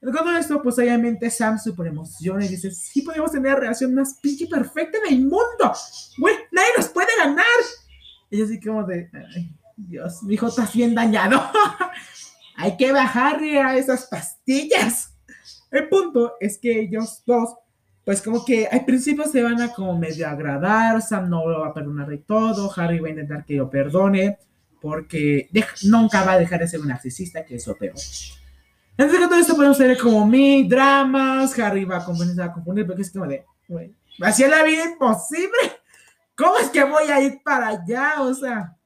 Con 0.00 0.36
esto, 0.36 0.62
pues 0.62 0.78
obviamente 0.78 1.28
Sam 1.28 1.58
super 1.58 1.88
emociona 1.88 2.44
y 2.44 2.48
dice, 2.48 2.70
sí 2.70 3.02
podemos 3.02 3.32
tener 3.32 3.52
la 3.52 3.58
relación 3.58 3.94
más 3.94 4.14
pinche 4.22 4.46
perfecta 4.46 4.98
del 5.08 5.20
mundo. 5.22 5.72
Güey, 6.18 6.36
nadie 6.52 6.68
nos 6.76 6.88
puede 6.88 7.08
ganar. 7.18 7.44
Y 8.30 8.38
yo 8.38 8.44
así 8.44 8.60
como 8.60 8.84
de, 8.84 9.10
ay, 9.12 9.52
Dios, 9.76 10.22
mi 10.22 10.34
hijo 10.34 10.46
está 10.46 10.68
bien 10.72 10.94
dañado. 10.94 11.42
Hay 12.56 12.76
que 12.76 12.92
bajarle 12.92 13.60
a 13.60 13.76
esas 13.76 14.06
pastillas. 14.06 15.14
El 15.70 15.88
punto 15.88 16.34
es 16.40 16.58
que 16.58 16.80
ellos 16.80 17.22
dos, 17.26 17.54
pues 18.04 18.22
como 18.22 18.44
que 18.44 18.66
al 18.66 18.84
principio 18.84 19.24
se 19.26 19.42
van 19.42 19.60
a 19.60 19.72
como 19.72 19.98
medio 19.98 20.28
agradar, 20.28 21.02
Sam 21.02 21.28
no 21.28 21.48
lo 21.48 21.60
va 21.60 21.68
a 21.68 21.74
perdonar 21.74 22.08
de 22.08 22.18
todo, 22.18 22.72
Harry 22.76 23.00
va 23.00 23.08
a 23.08 23.10
intentar 23.10 23.44
que 23.44 23.54
lo 23.54 23.68
perdone, 23.68 24.38
porque 24.80 25.50
nunca 25.84 26.24
va 26.24 26.32
a 26.32 26.38
dejar 26.38 26.60
de 26.60 26.68
ser 26.68 26.80
un 26.80 26.88
narcisista, 26.88 27.44
que 27.44 27.56
es 27.56 27.66
lo 27.66 27.76
peor. 27.76 27.96
Entonces, 28.98 29.28
todo 29.28 29.38
esto 29.38 29.54
podemos 29.54 29.76
ser 29.76 29.96
como 29.96 30.26
mil 30.26 30.68
dramas, 30.68 31.56
Harry 31.56 31.84
va 31.84 31.98
a 31.98 32.04
comenzar 32.04 32.48
a 32.48 32.52
confundir, 32.52 32.84
porque 32.84 33.02
es 33.02 33.12
como 33.12 33.28
de, 33.28 33.44
güey, 33.68 33.94
hacía 34.20 34.48
la 34.48 34.64
vida 34.64 34.86
imposible. 34.86 35.56
¿Cómo 36.34 36.58
es 36.58 36.68
que 36.68 36.82
voy 36.82 37.04
a 37.04 37.20
ir 37.20 37.40
para 37.44 37.68
allá? 37.68 38.14
O 38.18 38.34
sea, 38.34 38.76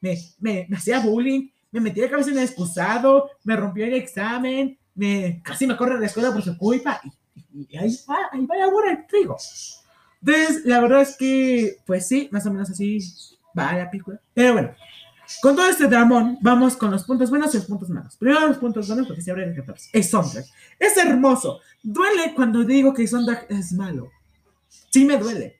me, 0.00 0.18
me, 0.40 0.68
hacía 0.76 0.98
bullying, 0.98 1.50
me 1.70 1.80
metí 1.80 2.00
la 2.00 2.10
cabeza 2.10 2.30
en 2.30 2.38
el 2.38 2.44
excusado, 2.44 3.30
me 3.44 3.54
rompió 3.54 3.86
el 3.86 3.94
examen, 3.94 4.76
me, 4.96 5.40
casi 5.44 5.68
me 5.68 5.76
corre 5.76 6.00
la 6.00 6.06
escuela 6.06 6.32
por 6.32 6.42
su 6.42 6.58
culpa, 6.58 7.00
y, 7.54 7.76
ahí 7.76 7.96
va, 8.08 8.28
ahí 8.32 8.44
va 8.46 8.64
ahora 8.64 8.90
el 8.90 9.06
trigo. 9.06 9.36
Entonces, 10.20 10.64
la 10.64 10.80
verdad 10.80 11.02
es 11.02 11.16
que, 11.16 11.76
pues 11.86 12.08
sí, 12.08 12.28
más 12.32 12.44
o 12.44 12.50
menos 12.50 12.68
así 12.70 12.98
va 13.56 13.72
la 13.72 13.88
película. 13.88 14.20
Pero 14.34 14.52
bueno, 14.52 14.74
Con 15.40 15.56
todo 15.56 15.68
este 15.68 15.86
dramón, 15.86 16.38
vamos 16.42 16.76
con 16.76 16.90
los 16.90 17.04
puntos 17.04 17.30
buenos 17.30 17.54
y 17.54 17.58
los 17.58 17.66
puntos 17.66 17.88
malos. 17.88 18.16
Primero 18.16 18.48
los 18.48 18.58
puntos 18.58 18.86
buenos 18.88 19.06
porque 19.06 19.22
siempre 19.22 19.44
hay 19.44 19.54
que 19.54 19.62
Es 19.92 20.10
soundtrack. 20.10 20.44
Es 20.78 20.96
hermoso. 20.96 21.60
Duele 21.82 22.34
cuando 22.34 22.64
digo 22.64 22.92
que 22.92 23.02
el 23.02 23.08
soundtrack 23.08 23.50
es 23.50 23.72
malo. 23.72 24.10
Sí 24.90 25.04
me 25.04 25.16
duele. 25.16 25.56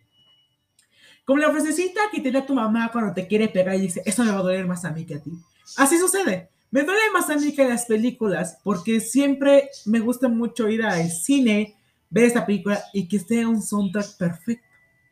Como 1.24 1.38
la 1.38 1.50
frasecita 1.50 2.00
que 2.12 2.20
te 2.20 2.32
da 2.32 2.44
tu 2.44 2.54
mamá 2.54 2.90
cuando 2.92 3.14
te 3.14 3.26
quiere 3.26 3.48
pegar 3.48 3.76
y 3.76 3.82
dice, 3.82 4.02
eso 4.04 4.24
me 4.24 4.32
va 4.32 4.38
a 4.38 4.42
doler 4.42 4.66
más 4.66 4.84
a 4.84 4.90
mí 4.90 5.06
que 5.06 5.14
a 5.14 5.22
ti. 5.22 5.30
Así 5.76 5.98
sucede. 5.98 6.50
Me 6.70 6.82
duele 6.82 7.00
más 7.12 7.30
a 7.30 7.36
mí 7.36 7.52
que 7.52 7.68
las 7.68 7.86
películas 7.86 8.58
porque 8.62 9.00
siempre 9.00 9.70
me 9.86 10.00
gusta 10.00 10.28
mucho 10.28 10.68
ir 10.68 10.82
al 10.82 11.10
cine, 11.10 11.76
ver 12.10 12.24
esta 12.24 12.44
película 12.44 12.82
y 12.92 13.08
que 13.08 13.18
sea 13.18 13.48
un 13.48 13.62
soundtrack 13.62 14.16
perfecto. 14.16 14.66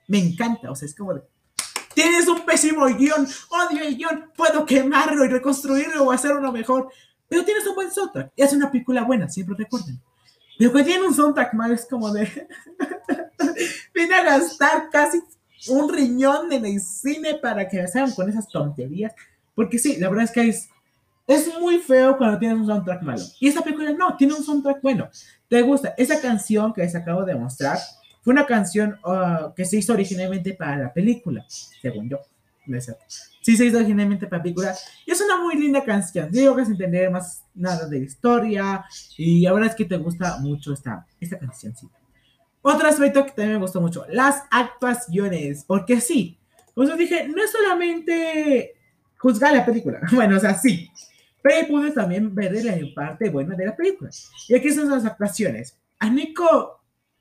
Me 0.08 0.18
encanta. 0.18 0.70
O 0.70 0.74
sea, 0.74 0.86
es 0.86 0.94
como 0.94 1.14
de, 1.14 1.22
Tienes 1.98 2.28
un 2.28 2.46
pésimo 2.46 2.86
guion, 2.86 3.26
odio 3.48 3.82
el 3.82 3.96
guion, 3.96 4.30
puedo 4.36 4.64
quemarlo 4.64 5.24
y 5.24 5.28
reconstruirlo 5.30 6.04
o 6.04 6.12
hacer 6.12 6.30
uno 6.30 6.52
mejor. 6.52 6.88
Pero 7.28 7.44
tienes 7.44 7.66
un 7.66 7.74
buen 7.74 7.90
soundtrack 7.90 8.30
y 8.36 8.42
es 8.42 8.52
una 8.52 8.70
película 8.70 9.02
buena, 9.02 9.28
siempre 9.28 9.56
recuerden. 9.58 10.00
Pero 10.56 10.72
que 10.72 10.84
tiene 10.84 11.04
un 11.04 11.12
soundtrack 11.12 11.54
malo 11.54 11.74
es 11.74 11.86
como 11.86 12.12
de. 12.12 12.46
Vine 13.94 14.14
a 14.14 14.22
gastar 14.22 14.90
casi 14.92 15.20
un 15.70 15.92
riñón 15.92 16.52
en 16.52 16.66
el 16.66 16.80
cine 16.80 17.34
para 17.34 17.68
que 17.68 17.84
salgan 17.88 18.14
con 18.14 18.28
esas 18.28 18.46
tonterías. 18.46 19.12
Porque 19.56 19.76
sí, 19.76 19.96
la 19.96 20.08
verdad 20.08 20.26
es 20.26 20.30
que 20.30 20.48
es, 20.48 20.68
es 21.26 21.52
muy 21.58 21.80
feo 21.80 22.16
cuando 22.16 22.38
tienes 22.38 22.58
un 22.58 22.66
soundtrack 22.66 23.02
malo. 23.02 23.24
Y 23.40 23.48
esta 23.48 23.62
película 23.62 23.90
no, 23.90 24.16
tiene 24.16 24.34
un 24.34 24.44
soundtrack 24.44 24.80
bueno. 24.82 25.10
¿Te 25.48 25.62
gusta? 25.62 25.94
Esa 25.96 26.20
canción 26.20 26.72
que 26.72 26.82
les 26.82 26.94
acabo 26.94 27.24
de 27.24 27.34
mostrar 27.34 27.76
fue 28.28 28.34
una 28.34 28.44
canción 28.44 29.00
uh, 29.06 29.54
que 29.54 29.64
se 29.64 29.78
hizo 29.78 29.94
originalmente 29.94 30.52
para 30.52 30.76
la 30.76 30.92
película, 30.92 31.46
según 31.80 32.10
yo. 32.10 32.20
Sí, 33.40 33.56
se 33.56 33.64
hizo 33.64 33.78
originalmente 33.78 34.26
para 34.26 34.40
la 34.40 34.42
película. 34.42 34.74
Y 35.06 35.12
es 35.12 35.20
una 35.22 35.38
muy 35.42 35.56
linda 35.56 35.82
canción. 35.82 36.30
Digo 36.30 36.54
que 36.54 36.66
sin 36.66 36.74
entender 36.74 37.10
más 37.10 37.42
nada 37.54 37.88
de 37.88 38.00
historia. 38.00 38.84
Y 39.16 39.46
ahora 39.46 39.64
es 39.64 39.74
que 39.74 39.86
te 39.86 39.96
gusta 39.96 40.40
mucho 40.40 40.74
esta, 40.74 41.06
esta 41.18 41.38
cancióncita. 41.38 41.98
Otro 42.60 42.86
aspecto 42.88 43.24
que 43.24 43.30
también 43.30 43.52
me 43.52 43.60
gustó 43.60 43.80
mucho, 43.80 44.04
las 44.10 44.42
actuaciones. 44.50 45.64
Porque 45.66 45.98
sí, 46.02 46.38
como 46.74 46.86
os 46.86 46.98
dije, 46.98 47.26
no 47.28 47.42
es 47.42 47.50
solamente 47.50 48.74
juzgar 49.16 49.54
la 49.54 49.64
película. 49.64 50.00
Bueno, 50.12 50.36
o 50.36 50.40
sea, 50.40 50.52
sí. 50.52 50.90
Pero 51.40 51.66
pude 51.66 51.92
también 51.92 52.34
ver 52.34 52.62
la 52.62 52.76
parte 52.94 53.30
buena 53.30 53.56
de 53.56 53.64
la 53.64 53.74
película. 53.74 54.10
Y 54.48 54.54
aquí 54.54 54.70
son 54.70 54.90
las 54.90 55.06
actuaciones. 55.06 55.78
A 55.98 56.10
Nico 56.10 56.77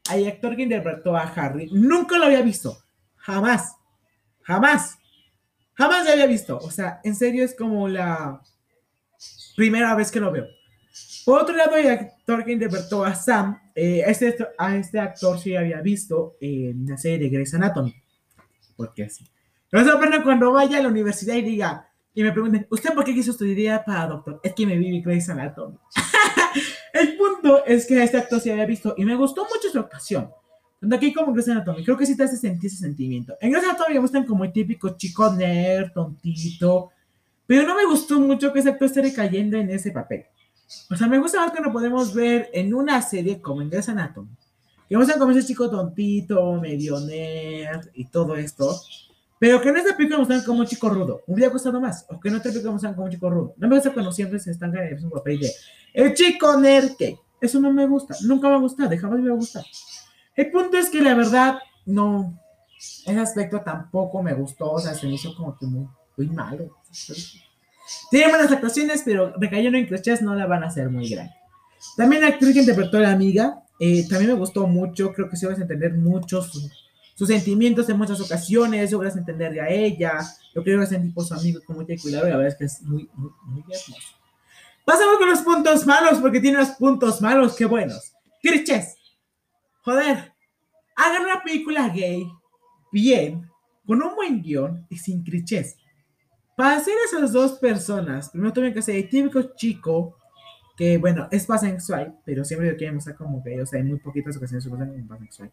hay 0.09 0.27
actor 0.27 0.55
que 0.55 0.63
interpretó 0.63 1.15
a 1.15 1.21
Harry, 1.23 1.69
nunca 1.71 2.17
lo 2.17 2.25
había 2.25 2.41
visto. 2.41 2.77
Jamás. 3.15 3.75
Jamás. 4.41 4.97
Jamás 5.73 6.05
lo 6.05 6.11
había 6.11 6.25
visto. 6.25 6.57
O 6.57 6.71
sea, 6.71 6.99
en 7.03 7.15
serio 7.15 7.43
es 7.43 7.55
como 7.55 7.87
la 7.87 8.41
primera 9.55 9.93
vez 9.95 10.11
que 10.11 10.19
lo 10.19 10.31
veo. 10.31 10.45
Por 11.25 11.41
otro 11.41 11.55
lado, 11.55 11.75
hay 11.75 11.87
actor 11.87 12.45
que 12.45 12.53
interpretó 12.53 13.03
a 13.03 13.13
Sam. 13.13 13.59
Eh, 13.75 14.03
este, 14.07 14.37
a 14.57 14.75
este 14.75 14.99
actor 14.99 15.37
sí 15.37 15.55
había 15.55 15.81
visto 15.81 16.37
en 16.39 16.87
la 16.87 16.97
serie 16.97 17.19
de 17.19 17.29
Grey's 17.29 17.53
Anatomy. 17.53 17.93
Porque 18.75 19.03
así. 19.03 19.29
No 19.71 19.83
se 19.83 19.89
sorprende 19.89 20.23
cuando 20.23 20.51
vaya 20.51 20.77
a 20.77 20.81
la 20.81 20.87
universidad 20.87 21.35
y 21.35 21.41
diga, 21.41 21.89
y 22.13 22.23
me 22.23 22.31
pregunten, 22.31 22.65
¿usted 22.71 22.93
por 22.93 23.03
qué 23.03 23.13
quiso 23.13 23.31
estudiar 23.31 23.83
para 23.85 24.07
doctor? 24.07 24.39
Es 24.41 24.53
que 24.53 24.65
me 24.65 24.77
vi 24.77 25.01
Grey's 25.01 25.29
Anatomy. 25.29 25.77
El 26.99 27.15
punto 27.15 27.63
es 27.65 27.85
que 27.85 28.01
este 28.01 28.17
actor 28.17 28.39
se 28.39 28.51
había 28.51 28.65
visto 28.65 28.95
y 28.97 29.05
me 29.05 29.15
gustó 29.15 29.43
mucho 29.43 29.69
su 29.71 29.79
actuación. 29.79 30.29
Donde 30.81 30.95
aquí 30.95 31.13
como 31.13 31.31
Grey's 31.31 31.49
Anatomy, 31.49 31.83
creo 31.83 31.97
que 31.97 32.05
sí 32.05 32.15
te 32.15 32.23
hace 32.23 32.37
sentir 32.37 32.67
ese 32.67 32.77
sentimiento. 32.77 33.35
En 33.39 33.51
Grey's 33.51 33.65
Anatomy 33.65 33.95
me 33.95 33.99
gustan 33.99 34.25
como 34.25 34.43
el 34.43 34.51
típico 34.51 34.89
chico 34.97 35.31
nerd, 35.31 35.91
tontito, 35.93 36.91
pero 37.45 37.67
no 37.67 37.75
me 37.75 37.85
gustó 37.85 38.19
mucho 38.19 38.51
que 38.51 38.59
ese 38.59 38.69
actor 38.69 38.87
esté 38.87 39.01
recayendo 39.01 39.57
en 39.57 39.69
ese 39.69 39.91
papel. 39.91 40.25
O 40.89 40.95
sea, 40.95 41.07
me 41.07 41.19
gusta 41.19 41.39
más 41.39 41.51
que 41.51 41.61
lo 41.61 41.71
podemos 41.71 42.13
ver 42.13 42.49
en 42.53 42.73
una 42.73 43.01
serie 43.01 43.41
como 43.41 43.61
en 43.61 43.69
Grey's 43.69 43.89
Anatomy. 43.89 44.29
Que 44.89 44.95
me 44.95 45.03
gustan 45.03 45.19
como 45.19 45.31
ese 45.31 45.45
chico 45.45 45.69
tontito, 45.69 46.53
medio 46.59 46.99
nerd 46.99 47.89
y 47.93 48.05
todo 48.05 48.35
esto. 48.35 48.79
Pero 49.39 49.61
que 49.61 49.69
en 49.69 49.77
esta 49.77 49.95
película 49.95 50.25
me 50.25 50.43
como 50.43 50.59
un 50.59 50.65
chico 50.65 50.89
rudo. 50.89 51.21
Me 51.27 51.35
hubiera 51.35 51.51
gustado 51.51 51.79
más. 51.79 52.05
O 52.09 52.19
que 52.19 52.29
en 52.29 52.35
otra 52.35 52.51
película 52.51 52.73
me 52.73 52.95
como 52.95 53.05
un 53.05 53.11
chico 53.11 53.29
rudo. 53.29 53.53
No 53.57 53.67
me 53.67 53.75
gusta 53.75 53.93
cuando 53.93 54.11
siempre 54.11 54.39
se 54.39 54.51
están 54.51 54.75
en 54.75 55.03
un 55.03 55.11
papel 55.11 55.39
de 55.39 55.51
el 55.93 56.13
chico 56.13 56.59
nerke. 56.59 57.19
Eso 57.39 57.59
no 57.59 57.71
me 57.71 57.85
gusta. 57.85 58.15
Nunca 58.21 58.49
me 58.49 58.55
ha 58.55 58.59
gustado. 58.59 58.89
Jamás 58.97 59.19
me 59.19 59.29
va 59.29 59.35
a 59.35 59.37
gustar. 59.37 59.63
El 60.35 60.51
punto 60.51 60.77
es 60.77 60.89
que 60.89 61.01
la 61.01 61.13
verdad, 61.13 61.59
no. 61.85 62.39
Ese 62.77 63.19
aspecto 63.19 63.61
tampoco 63.61 64.21
me 64.23 64.33
gustó. 64.33 64.71
O 64.71 64.79
sea, 64.79 64.93
se 64.93 65.07
me 65.07 65.13
hizo 65.13 65.35
como 65.35 65.57
que 65.57 65.65
muy, 65.65 66.27
malo. 66.29 66.77
Tiene 68.09 68.29
buenas 68.29 68.51
actuaciones, 68.51 69.03
pero 69.05 69.33
recayendo 69.39 69.77
en 69.77 69.85
clichés 69.85 70.21
no 70.21 70.35
la 70.35 70.45
van 70.47 70.63
a 70.63 70.67
hacer 70.67 70.89
muy 70.89 71.09
grande. 71.09 71.33
También 71.95 72.23
la 72.23 72.29
actriz 72.29 72.53
que 72.53 72.59
interpretó 72.59 72.97
a 72.97 73.01
la 73.01 73.11
amiga, 73.11 73.63
eh, 73.79 74.07
también 74.09 74.31
me 74.31 74.37
gustó 74.37 74.67
mucho. 74.67 75.13
Creo 75.13 75.29
que 75.29 75.37
sí 75.37 75.45
vas 75.45 75.59
a 75.59 75.61
entender 75.61 75.93
mucho 75.93 76.41
sus 77.17 77.29
sentimientos 77.29 77.89
en 77.89 77.97
muchas 77.97 78.21
ocasiones, 78.21 78.91
logras 78.91 79.17
entenderle 79.17 79.59
a 79.59 79.67
ella, 79.67 80.19
lo 80.53 80.63
que 80.63 80.69
logras 80.69 80.89
sentir 80.89 81.11
por 81.15 81.25
su 81.25 81.33
amigo 81.33 81.59
como 81.65 81.79
mucho 81.79 81.99
cuidado, 81.99 82.27
y 82.27 82.29
la 82.29 82.37
verdad 82.37 82.53
es 82.53 82.59
que 82.59 82.65
es 82.65 82.81
muy, 82.83 83.09
muy, 83.15 83.31
muy 83.43 83.61
hermoso. 83.61 84.15
Pasamos 84.85 85.17
con 85.17 85.27
los 85.27 85.41
puntos 85.41 85.87
malos, 85.87 86.19
porque 86.19 86.39
tiene 86.39 86.59
los 86.59 86.69
puntos 86.69 87.19
malos, 87.19 87.55
qué 87.55 87.65
buenos. 87.65 88.13
Clichés. 88.39 88.97
Joder, 89.81 90.31
hagan 90.95 91.23
una 91.23 91.41
película 91.41 91.89
gay, 91.89 92.31
bien, 92.91 93.49
con 93.87 94.03
un 94.03 94.13
buen 94.13 94.39
guion 94.43 94.85
y 94.87 94.97
sin 94.99 95.23
clichés. 95.23 95.75
Para 96.55 96.77
hacer 96.77 96.93
esas 97.03 97.33
dos 97.33 97.53
personas, 97.53 98.29
primero 98.29 98.53
tienen 98.53 98.75
que 98.75 98.83
ser 98.83 98.95
el 98.95 99.09
típico 99.09 99.41
chico 99.55 100.17
que, 100.77 100.99
bueno, 100.99 101.27
es 101.31 101.47
pasexual, 101.47 102.15
pero 102.23 102.45
siempre 102.45 102.69
lo 102.69 102.77
quieren 102.77 102.93
mostrar 102.93 103.15
como 103.15 103.41
gay, 103.41 103.59
o 103.59 103.65
sea, 103.65 103.79
en 103.79 103.87
muy 103.87 103.97
poquitas 103.97 104.37
ocasiones 104.37 104.63
se 104.63 104.69
muestran 104.69 104.91
como 104.91 105.07
pasexual. 105.07 105.51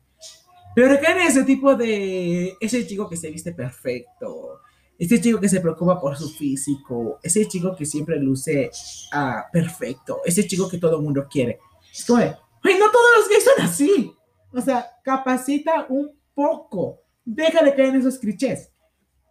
Pero 0.74 0.88
recaen 0.88 1.18
en 1.18 1.26
ese 1.28 1.44
tipo 1.44 1.74
de. 1.74 2.56
Ese 2.60 2.86
chico 2.86 3.08
que 3.08 3.16
se 3.16 3.30
viste 3.30 3.52
perfecto. 3.52 4.60
Ese 4.98 5.20
chico 5.20 5.40
que 5.40 5.48
se 5.48 5.60
preocupa 5.60 6.00
por 6.00 6.16
su 6.16 6.28
físico. 6.30 7.18
Ese 7.22 7.46
chico 7.46 7.74
que 7.76 7.86
siempre 7.86 8.18
luce 8.18 8.70
ah, 9.12 9.46
perfecto. 9.52 10.20
Ese 10.24 10.46
chico 10.46 10.68
que 10.68 10.78
todo 10.78 10.96
el 10.96 11.02
mundo 11.02 11.26
quiere. 11.30 11.58
Es 11.92 12.04
como 12.04 12.20
de. 12.20 12.34
¡Ay, 12.62 12.78
no 12.78 12.90
todos 12.90 13.10
los 13.18 13.28
gays 13.28 13.44
son 13.44 13.64
así! 13.64 14.14
O 14.52 14.60
sea, 14.60 14.86
capacita 15.02 15.86
un 15.88 16.10
poco. 16.34 17.00
Deja 17.24 17.62
de 17.62 17.74
caer 17.74 17.90
en 17.90 17.96
esos 17.96 18.18
clichés. 18.18 18.70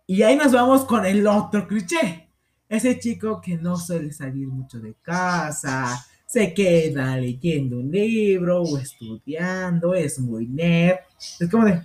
Y 0.05 0.21
ahí 0.21 0.35
nos 0.35 0.51
vamos 0.51 0.85
con 0.85 1.05
el 1.05 1.25
otro 1.25 1.67
cliché. 1.67 2.29
Ese 2.67 2.99
chico 2.99 3.39
que 3.41 3.57
no 3.57 3.77
suele 3.77 4.11
salir 4.11 4.47
mucho 4.47 4.79
de 4.79 4.95
casa, 4.95 6.05
se 6.33 6.51
queda 6.51 7.15
leyendo 7.15 7.77
un 7.77 7.91
libro 7.91 8.63
o 8.63 8.79
estudiando, 8.79 9.93
es 9.93 10.17
muy 10.17 10.47
nerd. 10.47 10.97
Es 11.39 11.47
como 11.47 11.65
de, 11.65 11.83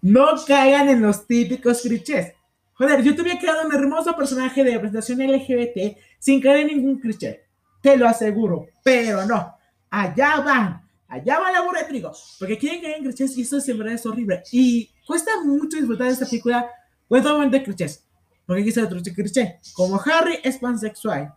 no 0.00 0.26
caigan 0.46 0.88
en 0.88 1.02
los 1.02 1.26
típicos 1.26 1.82
clichés. 1.82 2.32
Joder, 2.72 3.02
yo 3.02 3.14
te 3.14 3.20
había 3.20 3.38
creado 3.38 3.66
un 3.66 3.74
hermoso 3.74 4.16
personaje 4.16 4.64
de 4.64 4.72
representación 4.72 5.18
LGBT 5.18 5.98
sin 6.18 6.40
caer 6.40 6.60
en 6.60 6.66
ningún 6.68 6.98
cliché. 6.98 7.42
Te 7.82 7.94
lo 7.98 8.08
aseguro, 8.08 8.68
pero 8.82 9.26
no. 9.26 9.54
Allá 9.90 10.40
van, 10.40 10.80
allá 11.06 11.38
va 11.38 11.52
la 11.52 11.60
burra 11.60 11.82
de 11.82 11.88
trigo. 11.88 12.10
Porque 12.38 12.56
quieren 12.56 12.80
caer 12.80 12.96
en 12.96 13.04
clichés 13.04 13.36
y 13.36 13.42
eso 13.42 13.58
en 13.58 13.76
verdad 13.76 13.94
es 13.96 14.06
horrible. 14.06 14.42
Y 14.50 14.88
cuesta 15.06 15.32
mucho 15.44 15.76
disfrutar 15.76 16.06
de 16.06 16.14
esta 16.14 16.24
película 16.24 16.70
todo 17.06 17.34
momento 17.34 17.58
de 17.58 17.64
clichés. 17.64 18.02
Porque 18.46 18.62
aquí 18.62 18.70
está 18.70 18.84
otro 18.84 18.98
cliché. 19.02 19.58
Como 19.74 20.00
Harry 20.00 20.38
es 20.42 20.56
pansexual 20.56 21.34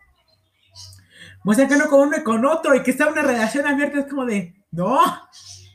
muestran 1.43 1.69
que 1.69 1.77
no 1.77 1.87
con 1.87 2.07
uno 2.07 2.17
y 2.17 2.23
con 2.23 2.45
otro 2.45 2.75
y 2.75 2.83
que 2.83 2.93
sea 2.93 3.07
una 3.07 3.21
relación 3.21 3.65
abierta, 3.67 3.99
es 3.99 4.07
como 4.07 4.25
de, 4.25 4.53
no, 4.71 4.99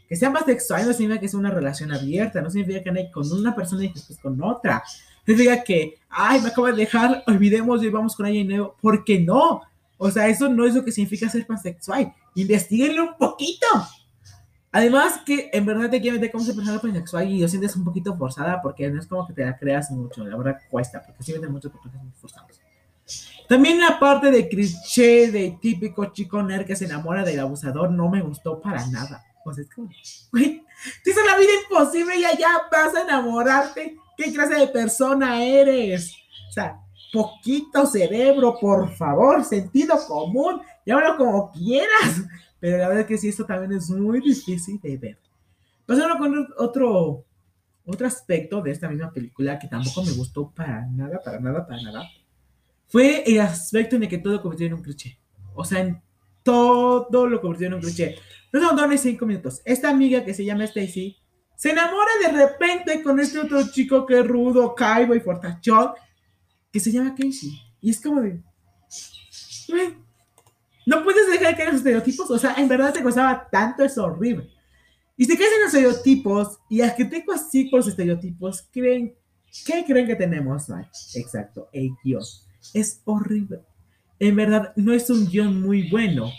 que 0.09 0.17
sea 0.17 0.31
más 0.31 0.45
sexual 0.45 0.87
no 0.87 0.93
significa 0.93 1.21
que 1.21 1.29
sea 1.29 1.39
una 1.39 1.51
relación 1.51 1.93
abierta, 1.93 2.41
no 2.41 2.51
significa 2.51 2.83
que 2.83 2.99
hay 2.99 3.11
con 3.11 3.31
una 3.31 3.55
persona 3.55 3.85
y 3.85 3.89
después 3.89 4.19
con 4.19 4.43
otra. 4.43 4.83
Significa 5.27 5.63
que, 5.63 5.99
ay, 6.09 6.41
me 6.41 6.49
acabo 6.49 6.69
de 6.69 6.73
dejar, 6.73 7.23
olvidemos 7.27 7.83
y 7.85 7.91
vamos 7.91 8.17
con 8.17 8.25
alguien 8.25 8.49
nuevo. 8.49 8.75
¿Por 8.81 9.05
qué 9.05 9.21
no? 9.21 9.61
O 9.99 10.11
sea, 10.11 10.29
eso 10.29 10.49
no 10.49 10.65
es 10.65 10.75
lo 10.75 10.83
que 10.83 10.93
significa 10.93 11.29
ser 11.29 11.47
pansexual. 11.47 12.15
Investíguenlo 12.35 13.11
un 13.11 13.17
poquito. 13.19 13.67
Además 14.73 15.21
que 15.27 15.51
en 15.53 15.67
verdad 15.67 15.91
te 15.91 16.01
quieren 16.01 16.21
meter 16.21 16.33
como 16.33 16.45
ser 16.45 16.55
persona 16.55 16.79
pansexual 16.79 17.31
y 17.31 17.41
lo 17.41 17.49
sientes 17.49 17.77
un 17.77 17.85
poquito 17.85 18.17
forzada 18.17 18.63
porque 18.63 18.89
no 18.89 19.01
es 19.01 19.07
como 19.07 19.27
que 19.27 19.35
te 19.35 19.45
la 19.45 19.59
creas 19.59 19.91
mucho, 19.91 20.25
la 20.25 20.37
verdad 20.37 20.59
cuesta, 20.71 21.03
porque 21.05 21.23
sí 21.23 21.33
meten 21.33 21.53
muchos 21.53 21.73
personajes 21.73 22.15
forzados. 22.19 22.61
También 23.49 23.81
la 23.81 23.99
parte 23.99 24.31
de 24.31 24.47
cliché 24.47 25.31
de 25.31 25.59
típico 25.61 26.13
chico 26.13 26.43
nerd 26.43 26.67
que 26.67 26.77
se 26.77 26.85
enamora 26.85 27.25
del 27.25 27.41
abusador 27.41 27.91
no 27.91 28.11
me 28.11 28.21
gustó 28.21 28.61
para 28.61 28.87
nada. 28.89 29.25
Sea, 29.55 29.65
es 29.65 29.75
como, 29.75 29.89
güey, 30.31 30.63
te 31.03 31.11
hizo 31.11 31.25
la 31.25 31.39
vida 31.39 31.53
imposible 31.63 32.19
y 32.19 32.25
allá 32.27 32.49
vas 32.71 32.95
a 32.95 33.03
enamorarte. 33.03 33.97
¿Qué 34.19 34.33
clase 34.35 34.57
de 34.57 34.67
persona 34.67 35.43
eres? 35.43 36.13
O 36.51 36.53
sea, 36.53 36.79
poquito 37.11 37.87
cerebro, 37.87 38.59
por 38.61 38.95
favor, 38.95 39.43
sentido 39.43 39.97
común, 40.07 40.61
llámalo 40.85 41.17
como 41.17 41.51
quieras. 41.51 42.23
Pero 42.61 42.77
la 42.77 42.89
verdad 42.89 43.03
es 43.03 43.07
que 43.07 43.17
sí, 43.17 43.29
esto 43.29 43.47
también 43.47 43.73
es 43.73 43.89
muy 43.89 44.21
difícil 44.21 44.79
de 44.83 44.99
ver. 44.99 45.19
Pasando 45.87 46.19
con 46.19 46.49
otro, 46.59 47.25
otro 47.87 48.07
aspecto 48.07 48.61
de 48.61 48.73
esta 48.73 48.91
misma 48.91 49.11
película 49.11 49.59
que 49.59 49.69
tampoco 49.69 50.03
me 50.03 50.13
gustó 50.13 50.51
para 50.51 50.85
nada, 50.87 51.19
para 51.25 51.41
nada, 51.41 51.67
para 51.67 51.81
nada 51.81 52.07
fue 52.89 53.23
el 53.27 53.41
aspecto 53.41 53.97
en 53.97 54.03
el 54.03 54.09
que 54.09 54.19
todo 54.19 54.41
convirtió 54.43 54.67
en 54.67 54.75
un 54.75 54.83
cliché. 54.83 55.19
O 55.55 55.65
sea, 55.65 55.81
en 55.81 56.03
todo 56.43 57.27
lo 57.27 57.41
convirtió 57.41 57.67
en 57.69 57.75
un 57.75 57.81
cliché. 57.81 58.17
No 58.53 58.61
son 58.61 58.91
ni 58.91 58.99
cinco 58.99 59.27
minutos. 59.27 59.61
Esta 59.65 59.91
amiga 59.91 60.25
que 60.25 60.35
se 60.35 60.45
llama 60.45 60.65
Stacy 60.65 61.17
se 61.55 61.71
enamora 61.71 62.11
de 62.23 62.47
repente 62.47 63.03
con 63.03 63.19
este 63.21 63.39
otro 63.39 63.61
chico 63.71 64.07
que 64.07 64.21
es 64.21 64.27
rudo, 64.27 64.75
caibo 64.75 65.15
y 65.15 65.21
fortachón, 65.21 65.91
que 66.73 66.81
se 66.81 66.93
llama 66.93 67.15
Casey. 67.15 67.61
Y 67.81 67.91
es 67.91 68.01
como 68.01 68.21
de. 68.23 68.41
No 70.87 71.05
puedes 71.05 71.29
dejar 71.31 71.57
de 71.57 71.63
en 71.63 71.69
los 71.69 71.79
estereotipos. 71.79 72.31
O 72.31 72.39
sea, 72.39 72.55
en 72.57 72.69
verdad 72.69 72.93
te 72.95 73.03
costaba 73.03 73.49
tanto, 73.51 73.85
es 73.85 73.99
horrible. 73.99 74.49
Y 75.17 75.25
si 75.25 75.37
caes 75.37 75.51
en 75.53 75.65
los 75.65 75.75
estereotipos 75.75 76.61
y 76.71 76.81
al 76.81 76.95
que 76.95 77.05
tengo 77.05 77.33
así 77.33 77.65
por 77.65 77.81
los 77.81 77.89
estereotipos, 77.89 78.69
creen, 78.73 79.15
¿qué 79.67 79.85
creen 79.85 80.07
que 80.07 80.17
tenemos? 80.17 80.69
exacto, 81.15 81.69
el. 81.73 81.91
Es 82.75 83.03
horrible. 83.05 83.63
En 84.19 84.37
verdad, 84.37 84.73
no 84.77 84.93
es 84.93 85.11
un 85.11 85.29
guion 85.29 85.61
muy 85.63 85.89
bueno. 85.91 86.31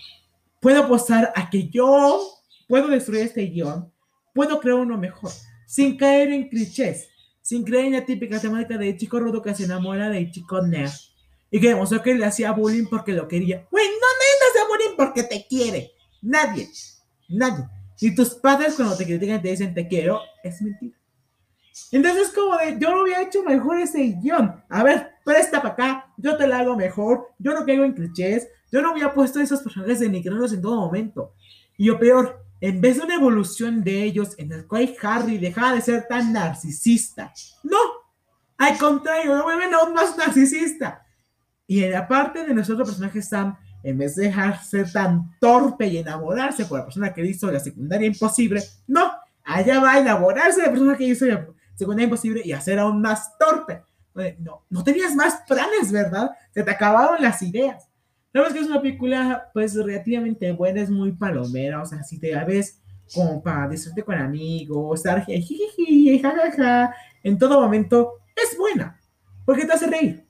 Puedo 0.59 0.83
apostar 0.83 1.31
a 1.35 1.49
que 1.49 1.69
yo 1.69 2.21
puedo 2.67 2.88
destruir 2.88 3.23
este 3.23 3.41
guion, 3.45 3.91
puedo 4.33 4.59
crear 4.59 4.77
uno 4.77 4.97
mejor, 4.97 5.31
sin 5.65 5.97
caer 5.97 6.31
en 6.31 6.49
clichés, 6.49 7.07
sin 7.41 7.63
creer 7.63 7.85
en 7.85 7.93
la 7.93 8.05
típica 8.05 8.39
temática 8.39 8.77
de 8.77 8.95
chico 8.95 9.19
rudo 9.19 9.41
que 9.41 9.55
se 9.55 9.63
enamora 9.63 10.09
de 10.09 10.29
chico 10.29 10.61
nerd 10.61 10.91
y 11.49 11.59
que 11.59 11.69
demostró 11.69 12.01
que 12.03 12.13
le 12.13 12.25
hacía 12.25 12.51
bullying 12.51 12.85
porque 12.85 13.13
lo 13.13 13.27
quería. 13.27 13.65
Güey, 13.71 13.85
no, 13.88 13.93
nadie 13.93 14.39
te 14.39 14.59
hace 14.59 14.67
bullying 14.67 14.95
porque 14.97 15.23
te 15.23 15.47
quiere. 15.47 15.91
Nadie. 16.21 16.69
Nadie. 17.27 17.65
Y 18.01 18.13
tus 18.13 18.35
padres 18.35 18.75
cuando 18.75 18.95
te 18.95 19.05
critican 19.05 19.41
te 19.41 19.49
dicen 19.49 19.73
te 19.73 19.88
quiero, 19.88 20.21
es 20.43 20.61
mentira. 20.61 20.97
Entonces, 21.91 22.29
como 22.33 22.57
de, 22.57 22.77
yo 22.79 22.93
lo 22.93 23.03
hubiera 23.03 23.23
hecho 23.23 23.43
mejor 23.43 23.79
ese 23.79 24.15
guion. 24.21 24.63
A 24.69 24.83
ver, 24.83 25.11
presta 25.29 25.62
para 25.62 25.74
acá, 25.75 26.13
yo 26.17 26.36
te 26.38 26.48
la 26.48 26.57
hago 26.57 26.75
mejor, 26.75 27.27
yo 27.38 27.53
no 27.53 27.63
caigo 27.63 27.83
en 27.83 27.93
clichés, 27.93 28.48
yo 28.71 28.81
no 28.81 28.89
había 28.89 29.13
puesto 29.13 29.39
esos 29.39 29.62
personajes 29.62 30.00
denigrarlos 30.00 30.53
en 30.53 30.62
todo 30.63 30.77
momento. 30.77 31.36
Y 31.77 31.86
lo 31.86 32.00
peor, 32.00 32.43
en 32.59 32.81
vez 32.81 32.98
de 32.98 33.03
una 33.03 33.13
evolución 33.13 33.83
de 33.83 34.01
ellos 34.03 34.33
en 34.39 34.51
el 34.51 34.65
cual 34.65 34.95
Harry 35.03 35.38
dejaba 35.38 35.75
de 35.75 35.81
ser 35.81 36.07
tan 36.07 36.33
narcisista, 36.33 37.31
no, 37.62 37.77
al 38.57 38.75
contrario, 38.79 39.38
lo 39.38 39.43
vuelven 39.43 39.71
aún 39.71 39.93
más 39.93 40.17
narcisista. 40.17 41.05
Y 41.67 41.83
en 41.83 41.91
la 41.91 42.07
parte 42.07 42.43
de 42.43 42.53
nuestro 42.55 42.77
personaje 42.77 43.21
Sam, 43.21 43.55
en 43.83 44.00
vez 44.00 44.15
de 44.15 44.25
dejar 44.25 44.63
ser 44.63 44.91
tan 44.91 45.38
torpe 45.39 45.86
y 45.86 45.98
enamorarse 45.98 46.65
por 46.65 46.79
la 46.79 46.86
persona 46.86 47.13
que 47.13 47.24
hizo 47.24 47.51
la 47.51 47.59
secundaria 47.59 48.07
imposible, 48.07 48.63
no, 48.88 49.12
allá 49.43 49.79
va 49.79 49.93
a 49.93 50.00
enamorarse 50.00 50.62
de 50.62 50.65
la 50.65 50.71
persona 50.71 50.98
que 50.98 51.03
hizo 51.03 51.27
la 51.27 51.48
secundaria 51.75 52.05
imposible 52.05 52.41
y 52.43 52.51
hacer 52.51 52.79
aún 52.79 53.00
más 53.00 53.38
torpe. 53.38 53.83
No, 54.39 54.65
no 54.69 54.83
tenías 54.83 55.15
más 55.15 55.41
planes, 55.47 55.91
¿verdad? 55.91 56.31
Se 56.51 56.63
te 56.63 56.71
acabaron 56.71 57.21
las 57.21 57.41
ideas. 57.41 57.88
Sabes 58.31 58.53
que 58.53 58.59
es 58.59 58.67
una 58.67 58.81
película, 58.81 59.49
pues, 59.53 59.75
relativamente 59.75 60.51
buena, 60.51 60.81
es 60.81 60.89
muy 60.89 61.11
palomera, 61.13 61.81
o 61.81 61.85
sea, 61.85 62.03
si 62.03 62.19
te 62.19 62.31
la 62.31 62.45
ves 62.45 62.79
como 63.13 63.41
para 63.41 63.67
disfrutar 63.67 64.03
con 64.03 64.15
amigos, 64.15 64.99
estar 64.99 65.25
jiji, 65.25 66.19
jajaja, 66.19 66.93
en 67.23 67.38
todo 67.39 67.59
momento, 67.59 68.19
es 68.35 68.55
buena, 68.57 68.99
porque 69.45 69.65
te 69.65 69.73
hace 69.73 69.88
reír. 69.88 70.27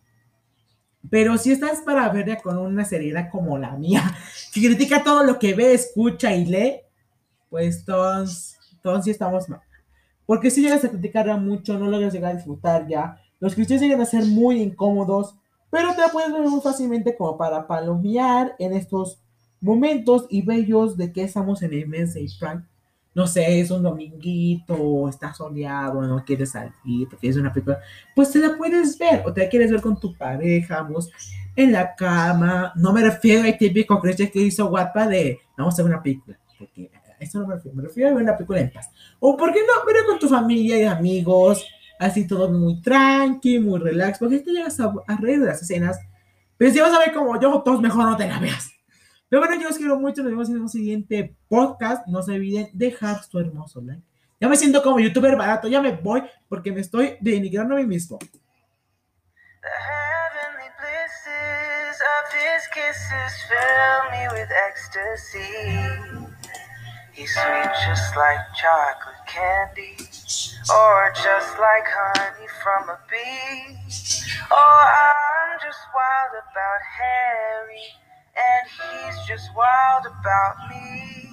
Pero 1.09 1.37
si 1.37 1.51
estás 1.51 1.81
para 1.81 2.07
verla 2.09 2.37
con 2.37 2.57
una 2.57 2.85
seriedad 2.85 3.29
como 3.29 3.57
la 3.57 3.75
mía, 3.75 4.03
que 4.53 4.61
critica 4.61 5.03
todo 5.03 5.23
lo 5.23 5.39
que 5.39 5.53
ve, 5.53 5.73
escucha 5.73 6.33
y 6.33 6.45
lee, 6.45 6.81
pues 7.49 7.83
todos, 7.83 8.57
todos 8.81 9.03
sí 9.03 9.11
estamos 9.11 9.49
mal. 9.49 9.61
Porque 10.25 10.51
si 10.51 10.61
llegas 10.61 10.85
a 10.85 10.89
criticarla 10.89 11.37
mucho, 11.37 11.77
no 11.79 11.87
logras 11.87 12.13
llegar 12.13 12.33
a 12.33 12.35
disfrutar 12.35 12.87
ya. 12.87 13.19
Los 13.39 13.55
cristianos 13.55 13.83
llegan 13.83 14.01
a 14.01 14.05
ser 14.05 14.25
muy 14.25 14.61
incómodos, 14.61 15.35
pero 15.69 15.93
te 15.93 16.01
la 16.01 16.09
puedes 16.09 16.31
ver 16.31 16.41
muy 16.41 16.61
fácilmente 16.61 17.15
como 17.15 17.37
para 17.37 17.67
palomear 17.67 18.55
en 18.59 18.73
estos 18.73 19.19
momentos 19.61 20.25
y 20.29 20.41
bellos 20.41 20.97
de 20.97 21.11
que 21.11 21.23
estamos 21.23 21.61
en 21.61 21.73
el 21.73 21.87
mes 21.87 22.13
de 22.13 22.27
Frank. 22.37 22.65
No 23.15 23.27
sé, 23.27 23.59
es 23.59 23.71
un 23.71 23.83
dominguito, 23.83 25.09
está 25.09 25.33
soleado, 25.33 26.01
no 26.01 26.23
quieres 26.23 26.51
salir, 26.51 27.07
quieres 27.19 27.37
una 27.37 27.51
película, 27.51 27.79
pues 28.15 28.31
te 28.31 28.39
la 28.39 28.55
puedes 28.55 28.97
ver, 28.97 29.23
o 29.25 29.33
te 29.33 29.43
la 29.43 29.49
quieres 29.49 29.71
ver 29.71 29.81
con 29.81 29.99
tu 29.99 30.15
pareja, 30.15 30.83
vamos, 30.83 31.09
en 31.55 31.71
la 31.71 31.95
cama. 31.95 32.71
No 32.75 32.93
me 32.93 33.01
refiero 33.01 33.43
al 33.43 33.57
típico 33.57 33.99
creche 33.99 34.31
que 34.31 34.39
hizo 34.39 34.69
guapa 34.69 35.07
de 35.07 35.39
vamos 35.57 35.77
a 35.77 35.83
ver 35.83 35.91
una 35.91 36.03
película, 36.03 36.39
porque 36.57 36.91
a 36.93 37.23
eso 37.23 37.39
no 37.39 37.47
me 37.47 37.55
refiero, 37.55 37.75
me 37.75 37.83
refiero 37.83 38.09
a 38.09 38.13
ver 38.13 38.23
una 38.23 38.37
película 38.37 38.61
en 38.61 38.71
paz. 38.71 38.89
O 39.19 39.35
por 39.35 39.51
qué 39.51 39.59
no, 39.61 39.85
ver 39.85 40.05
con 40.05 40.19
tu 40.19 40.29
familia 40.29 40.77
y 40.77 40.83
amigos, 40.83 41.65
así 41.99 42.25
todo 42.25 42.49
muy 42.49 42.81
tranqui, 42.81 43.59
muy 43.59 43.79
relax, 43.79 44.17
porque 44.17 44.39
te 44.39 44.51
llegas 44.51 44.79
a, 44.79 44.91
reír 45.19 45.39
de 45.39 45.45
las 45.45 45.61
escenas. 45.61 45.99
Pero 46.57 46.71
si 46.71 46.79
vas 46.79 46.93
a 46.93 46.99
ver 46.99 47.13
como 47.13 47.39
yo, 47.39 47.61
todos 47.61 47.81
mejor 47.81 48.05
no 48.05 48.17
te 48.17 48.27
la 48.27 48.39
veas. 48.39 48.71
Pero 49.29 49.45
bueno, 49.45 49.61
yo 49.61 49.69
os 49.69 49.77
quiero 49.77 49.99
mucho, 49.99 50.23
nos 50.23 50.31
vemos 50.31 50.49
en 50.49 50.61
un 50.61 50.69
siguiente 50.69 51.35
podcast. 51.47 52.07
No 52.07 52.23
se 52.23 52.31
olviden 52.31 52.69
dejar 52.73 53.21
su 53.23 53.37
hermoso 53.37 53.81
like. 53.81 54.01
Ya 54.39 54.47
me 54.47 54.55
siento 54.55 54.81
como 54.81 54.99
youtuber 54.99 55.35
barato, 55.35 55.67
ya 55.67 55.81
me 55.81 55.91
voy 55.91 56.23
porque 56.47 56.71
me 56.71 56.79
estoy 56.79 57.17
denigrando 57.19 57.75
a 57.75 57.77
mí 57.77 57.85
mismo. 57.85 58.17
He's 67.19 67.33
sweet 67.33 67.71
just 67.85 68.15
like 68.15 68.39
chocolate 68.55 69.27
candy, 69.27 69.97
or 70.71 71.11
just 71.21 71.59
like 71.59 71.83
honey 71.85 72.47
from 72.63 72.87
a 72.87 72.97
bee. 73.11 73.75
Oh, 74.49 74.85
I'm 74.87 75.59
just 75.59 75.79
wild 75.93 76.31
about 76.39 76.79
Harry, 76.95 77.91
and 78.39 78.63
he's 78.71 79.19
just 79.27 79.53
wild 79.53 80.05
about 80.05 80.69
me. 80.69 81.27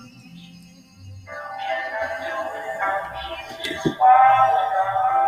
He's 3.38 3.68
just 3.68 3.86
wild 3.86 4.58
about 4.72 5.26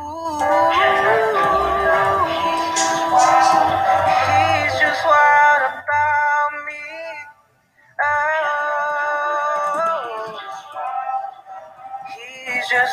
Ooh. 0.00 0.77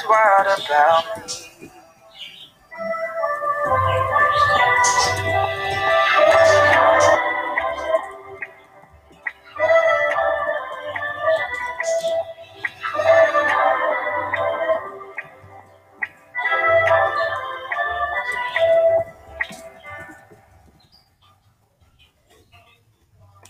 Just 0.06 0.10
wild 0.10 0.60
about 0.66 1.28
me. 1.62 1.85